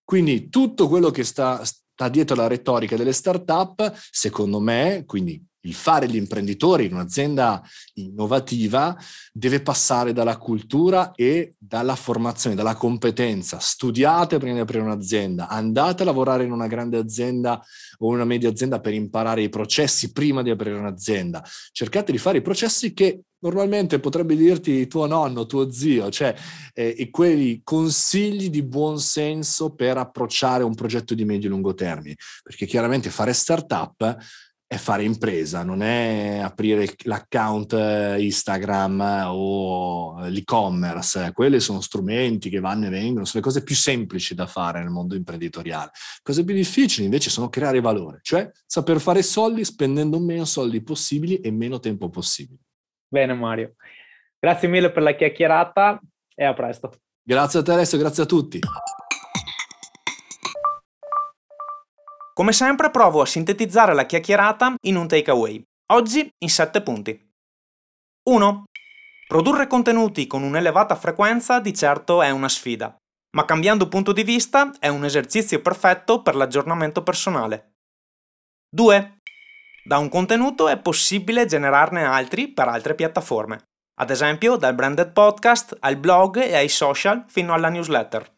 Quindi 0.03 0.49
tutto 0.49 0.87
quello 0.87 1.09
che 1.09 1.23
sta, 1.23 1.63
sta 1.63 2.09
dietro 2.09 2.35
la 2.35 2.47
retorica 2.47 2.97
delle 2.97 3.13
start-up, 3.13 3.93
secondo 4.11 4.59
me, 4.59 5.03
quindi 5.05 5.41
il 5.63 5.73
fare 5.73 6.07
l'imprenditore 6.07 6.83
in 6.83 6.93
un'azienda 6.93 7.61
innovativa 7.95 8.97
deve 9.31 9.61
passare 9.61 10.13
dalla 10.13 10.37
cultura 10.37 11.11
e 11.15 11.55
dalla 11.57 11.95
formazione, 11.95 12.55
dalla 12.55 12.75
competenza. 12.75 13.59
Studiate 13.59 14.37
prima 14.37 14.55
di 14.55 14.59
aprire 14.59 14.83
un'azienda, 14.83 15.47
andate 15.47 16.03
a 16.03 16.05
lavorare 16.05 16.43
in 16.43 16.51
una 16.51 16.67
grande 16.67 16.97
azienda 16.97 17.63
o 17.99 18.07
una 18.07 18.25
media 18.25 18.49
azienda 18.49 18.79
per 18.79 18.93
imparare 18.93 19.41
i 19.41 19.49
processi 19.49 20.11
prima 20.11 20.41
di 20.41 20.49
aprire 20.49 20.77
un'azienda. 20.77 21.43
Cercate 21.71 22.11
di 22.11 22.17
fare 22.17 22.39
i 22.39 22.41
processi 22.41 22.93
che 22.93 23.21
normalmente 23.39 23.99
potrebbe 23.99 24.35
dirti 24.35 24.87
tuo 24.87 25.05
nonno, 25.05 25.45
tuo 25.45 25.69
zio, 25.71 26.09
cioè 26.09 26.33
eh, 26.73 27.09
quei 27.09 27.61
consigli 27.63 28.49
di 28.49 28.63
buon 28.63 28.99
senso 28.99 29.73
per 29.73 29.97
approcciare 29.97 30.63
un 30.63 30.75
progetto 30.75 31.13
di 31.13 31.25
medio 31.25 31.47
e 31.47 31.51
lungo 31.51 31.73
termine, 31.73 32.15
perché 32.41 32.65
chiaramente 32.65 33.09
fare 33.09 33.33
startup 33.33 34.17
è 34.73 34.77
fare 34.77 35.03
impresa, 35.03 35.63
non 35.63 35.81
è 35.81 36.39
aprire 36.43 36.95
l'account 37.03 37.73
eh, 37.73 38.21
Instagram 38.21 39.25
o 39.27 40.25
l'e-commerce, 40.27 41.31
quelli 41.31 41.59
sono 41.59 41.81
strumenti 41.81 42.49
che 42.49 42.59
vanno 42.59 42.87
e 42.87 42.89
vengono, 42.89 43.25
sono 43.25 43.43
le 43.43 43.49
cose 43.49 43.63
più 43.63 43.75
semplici 43.75 44.35
da 44.35 44.47
fare 44.47 44.79
nel 44.79 44.89
mondo 44.89 45.15
imprenditoriale. 45.15 45.91
Le 45.93 46.21
cose 46.23 46.43
più 46.43 46.55
difficili 46.55 47.05
invece 47.05 47.29
sono 47.29 47.49
creare 47.49 47.81
valore, 47.81 48.19
cioè 48.21 48.49
saper 48.65 48.99
fare 48.99 49.21
soldi 49.21 49.63
spendendo 49.63 50.19
meno 50.19 50.45
soldi 50.45 50.81
possibili 50.81 51.39
e 51.39 51.51
meno 51.51 51.79
tempo 51.79 52.09
possibile. 52.09 52.59
Bene 53.07 53.33
Mario, 53.33 53.75
grazie 54.39 54.67
mille 54.67 54.91
per 54.91 55.03
la 55.03 55.15
chiacchierata 55.15 56.01
e 56.35 56.43
a 56.43 56.53
presto. 56.53 56.93
Grazie 57.21 57.59
a 57.59 57.61
te 57.63 57.71
Alessio, 57.71 57.97
grazie 57.97 58.23
a 58.23 58.25
tutti. 58.25 58.59
Come 62.35 62.51
sempre 62.51 62.89
provo 62.89 63.21
a 63.21 63.27
sintetizzare 63.27 63.93
la 63.93 64.07
chiacchierata 64.07 64.73
in 64.87 64.95
un 64.95 65.07
takeaway, 65.07 65.61
oggi 65.91 66.27
in 66.39 66.49
7 66.49 66.81
punti. 66.81 67.31
1. 68.27 68.63
Produrre 69.27 69.67
contenuti 69.67 70.25
con 70.25 70.41
un'elevata 70.41 70.95
frequenza 70.95 71.59
di 71.59 71.75
certo 71.75 72.23
è 72.23 72.31
una 72.31 72.49
sfida, 72.49 72.95
ma 73.37 73.45
cambiando 73.45 73.87
punto 73.87 74.13
di 74.13 74.23
vista 74.23 74.71
è 74.79 74.87
un 74.87 75.05
esercizio 75.05 75.61
perfetto 75.61 76.23
per 76.23 76.33
l'aggiornamento 76.33 77.03
personale. 77.03 77.73
2. 78.69 79.19
Da 79.85 79.99
un 79.99 80.09
contenuto 80.09 80.67
è 80.67 80.79
possibile 80.79 81.45
generarne 81.45 82.03
altri 82.03 82.47
per 82.47 82.67
altre 82.67 82.95
piattaforme, 82.95 83.63
ad 83.99 84.09
esempio 84.09 84.55
dal 84.55 84.73
branded 84.73 85.11
podcast 85.11 85.77
al 85.81 85.97
blog 85.97 86.37
e 86.37 86.55
ai 86.55 86.69
social 86.69 87.25
fino 87.27 87.53
alla 87.53 87.69
newsletter. 87.69 88.32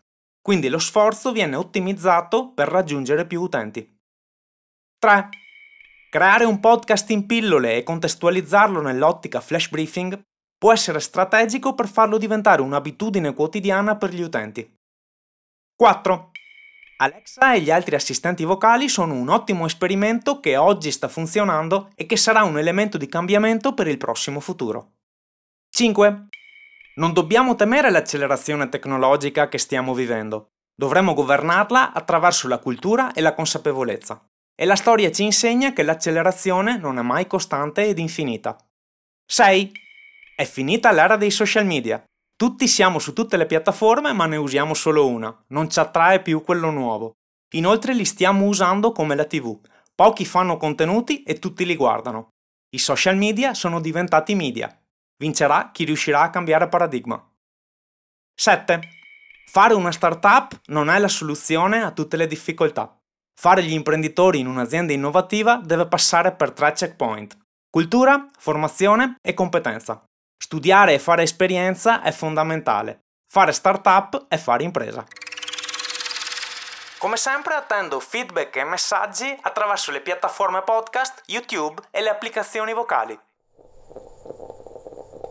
Quindi 0.45 0.69
lo 0.69 0.77
sforzo 0.77 1.31
viene 1.31 1.55
ottimizzato 1.55 2.51
per 2.53 2.67
raggiungere 2.67 3.25
più 3.25 3.41
utenti. 3.41 3.97
3. 4.99 5.29
Creare 6.11 6.45
un 6.45 6.59
podcast 6.59 7.09
in 7.09 7.25
pillole 7.25 7.77
e 7.77 7.81
contestualizzarlo 7.81 8.79
nell'ottica 8.79 9.41
flash 9.41 9.69
briefing 9.69 10.21
può 10.55 10.71
essere 10.71 10.99
strategico 10.99 11.73
per 11.73 11.87
farlo 11.87 12.19
diventare 12.19 12.61
un'abitudine 12.61 13.33
quotidiana 13.33 13.95
per 13.95 14.13
gli 14.13 14.21
utenti. 14.21 14.71
4. 15.75 16.31
Alexa 16.97 17.55
e 17.55 17.61
gli 17.61 17.71
altri 17.71 17.95
assistenti 17.95 18.43
vocali 18.43 18.87
sono 18.87 19.15
un 19.15 19.29
ottimo 19.29 19.65
esperimento 19.65 20.39
che 20.39 20.57
oggi 20.57 20.91
sta 20.91 21.07
funzionando 21.07 21.89
e 21.95 22.05
che 22.05 22.17
sarà 22.17 22.43
un 22.43 22.59
elemento 22.59 22.99
di 22.99 23.07
cambiamento 23.07 23.73
per 23.73 23.87
il 23.87 23.97
prossimo 23.97 24.39
futuro. 24.39 24.91
5. 25.71 26.27
Non 26.97 27.11
dobbiamo 27.11 27.55
temere 27.55 27.91
l'accelerazione 27.91 28.69
tecnologica 28.69 29.49
che 29.49 29.57
stiamo 29.57 29.93
vivendo. 29.93 30.51
Dovremmo 30.73 31.13
governarla 31.13 31.91
attraverso 31.91 32.47
la 32.47 32.57
cultura 32.57 33.11
e 33.11 33.19
la 33.19 33.33
consapevolezza. 33.33 34.25
E 34.55 34.63
la 34.63 34.77
storia 34.77 35.11
ci 35.11 35.23
insegna 35.23 35.73
che 35.73 35.83
l'accelerazione 35.83 36.77
non 36.77 36.97
è 36.97 37.01
mai 37.01 37.27
costante 37.27 37.85
ed 37.85 37.99
infinita. 37.99 38.55
6. 39.25 39.71
È 40.37 40.45
finita 40.45 40.93
l'era 40.93 41.17
dei 41.17 41.31
social 41.31 41.65
media. 41.65 42.01
Tutti 42.33 42.65
siamo 42.65 42.99
su 42.99 43.11
tutte 43.11 43.35
le 43.35 43.45
piattaforme 43.45 44.13
ma 44.13 44.25
ne 44.25 44.37
usiamo 44.37 44.73
solo 44.73 45.05
una. 45.05 45.37
Non 45.47 45.69
ci 45.69 45.79
attrae 45.79 46.21
più 46.21 46.43
quello 46.43 46.69
nuovo. 46.69 47.11
Inoltre 47.55 47.93
li 47.93 48.05
stiamo 48.05 48.45
usando 48.45 48.93
come 48.93 49.15
la 49.15 49.25
TV. 49.25 49.59
Pochi 49.93 50.23
fanno 50.23 50.55
contenuti 50.55 51.23
e 51.23 51.39
tutti 51.39 51.65
li 51.65 51.75
guardano. 51.75 52.29
I 52.69 52.77
social 52.77 53.17
media 53.17 53.53
sono 53.53 53.81
diventati 53.81 54.33
media. 54.33 54.73
Vincerà 55.17 55.69
chi 55.71 55.85
riuscirà 55.85 56.21
a 56.21 56.29
cambiare 56.29 56.67
paradigma. 56.67 57.23
7. 58.33 58.79
Fare 59.49 59.73
una 59.73 59.91
startup 59.91 60.59
non 60.65 60.89
è 60.89 60.99
la 60.99 61.07
soluzione 61.07 61.81
a 61.81 61.91
tutte 61.91 62.17
le 62.17 62.27
difficoltà. 62.27 62.97
Fare 63.33 63.63
gli 63.63 63.71
imprenditori 63.71 64.39
in 64.39 64.47
un'azienda 64.47 64.91
innovativa 64.91 65.61
deve 65.63 65.87
passare 65.87 66.33
per 66.33 66.51
tre 66.51 66.73
checkpoint. 66.73 67.37
Cultura, 67.69 68.27
formazione 68.37 69.17
e 69.21 69.33
competenza. 69.33 70.03
Studiare 70.37 70.93
e 70.93 70.99
fare 70.99 71.23
esperienza 71.23 72.01
è 72.01 72.11
fondamentale. 72.11 73.05
Fare 73.31 73.51
startup 73.53 74.27
è 74.27 74.37
fare 74.37 74.63
impresa. 74.63 75.05
Come 76.97 77.17
sempre 77.17 77.53
attendo 77.55 77.99
feedback 77.99 78.55
e 78.55 78.63
messaggi 78.63 79.37
attraverso 79.41 79.91
le 79.91 80.01
piattaforme 80.01 80.61
podcast, 80.61 81.21
YouTube 81.27 81.81
e 81.91 82.01
le 82.01 82.09
applicazioni 82.09 82.73
vocali. 82.73 83.19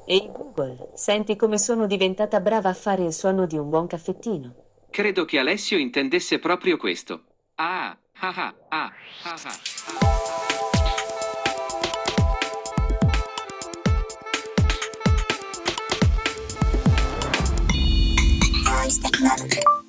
Ehi 0.07 0.31
Google, 0.31 0.91
senti 0.95 1.35
come 1.35 1.57
sono 1.59 1.87
diventata 1.87 2.39
brava 2.41 2.69
a 2.69 2.75
fare 2.75 3.05
il 3.05 3.13
suono 3.13 3.47
di 3.47 3.57
un 3.57 3.71
buon 3.71 3.87
caffettino. 3.87 4.55
Credo 4.91 5.25
che 5.25 5.39
Alessio 5.39 5.79
intendesse 5.79 6.39
proprio 6.39 6.77
questo. 6.77 7.25
Ah, 7.55 7.97
ah, 8.21 8.35
ah, 8.37 8.55
ah, 8.69 8.93
ah. 9.25 9.35
ah. 9.45 9.59
Technology. 19.01 19.84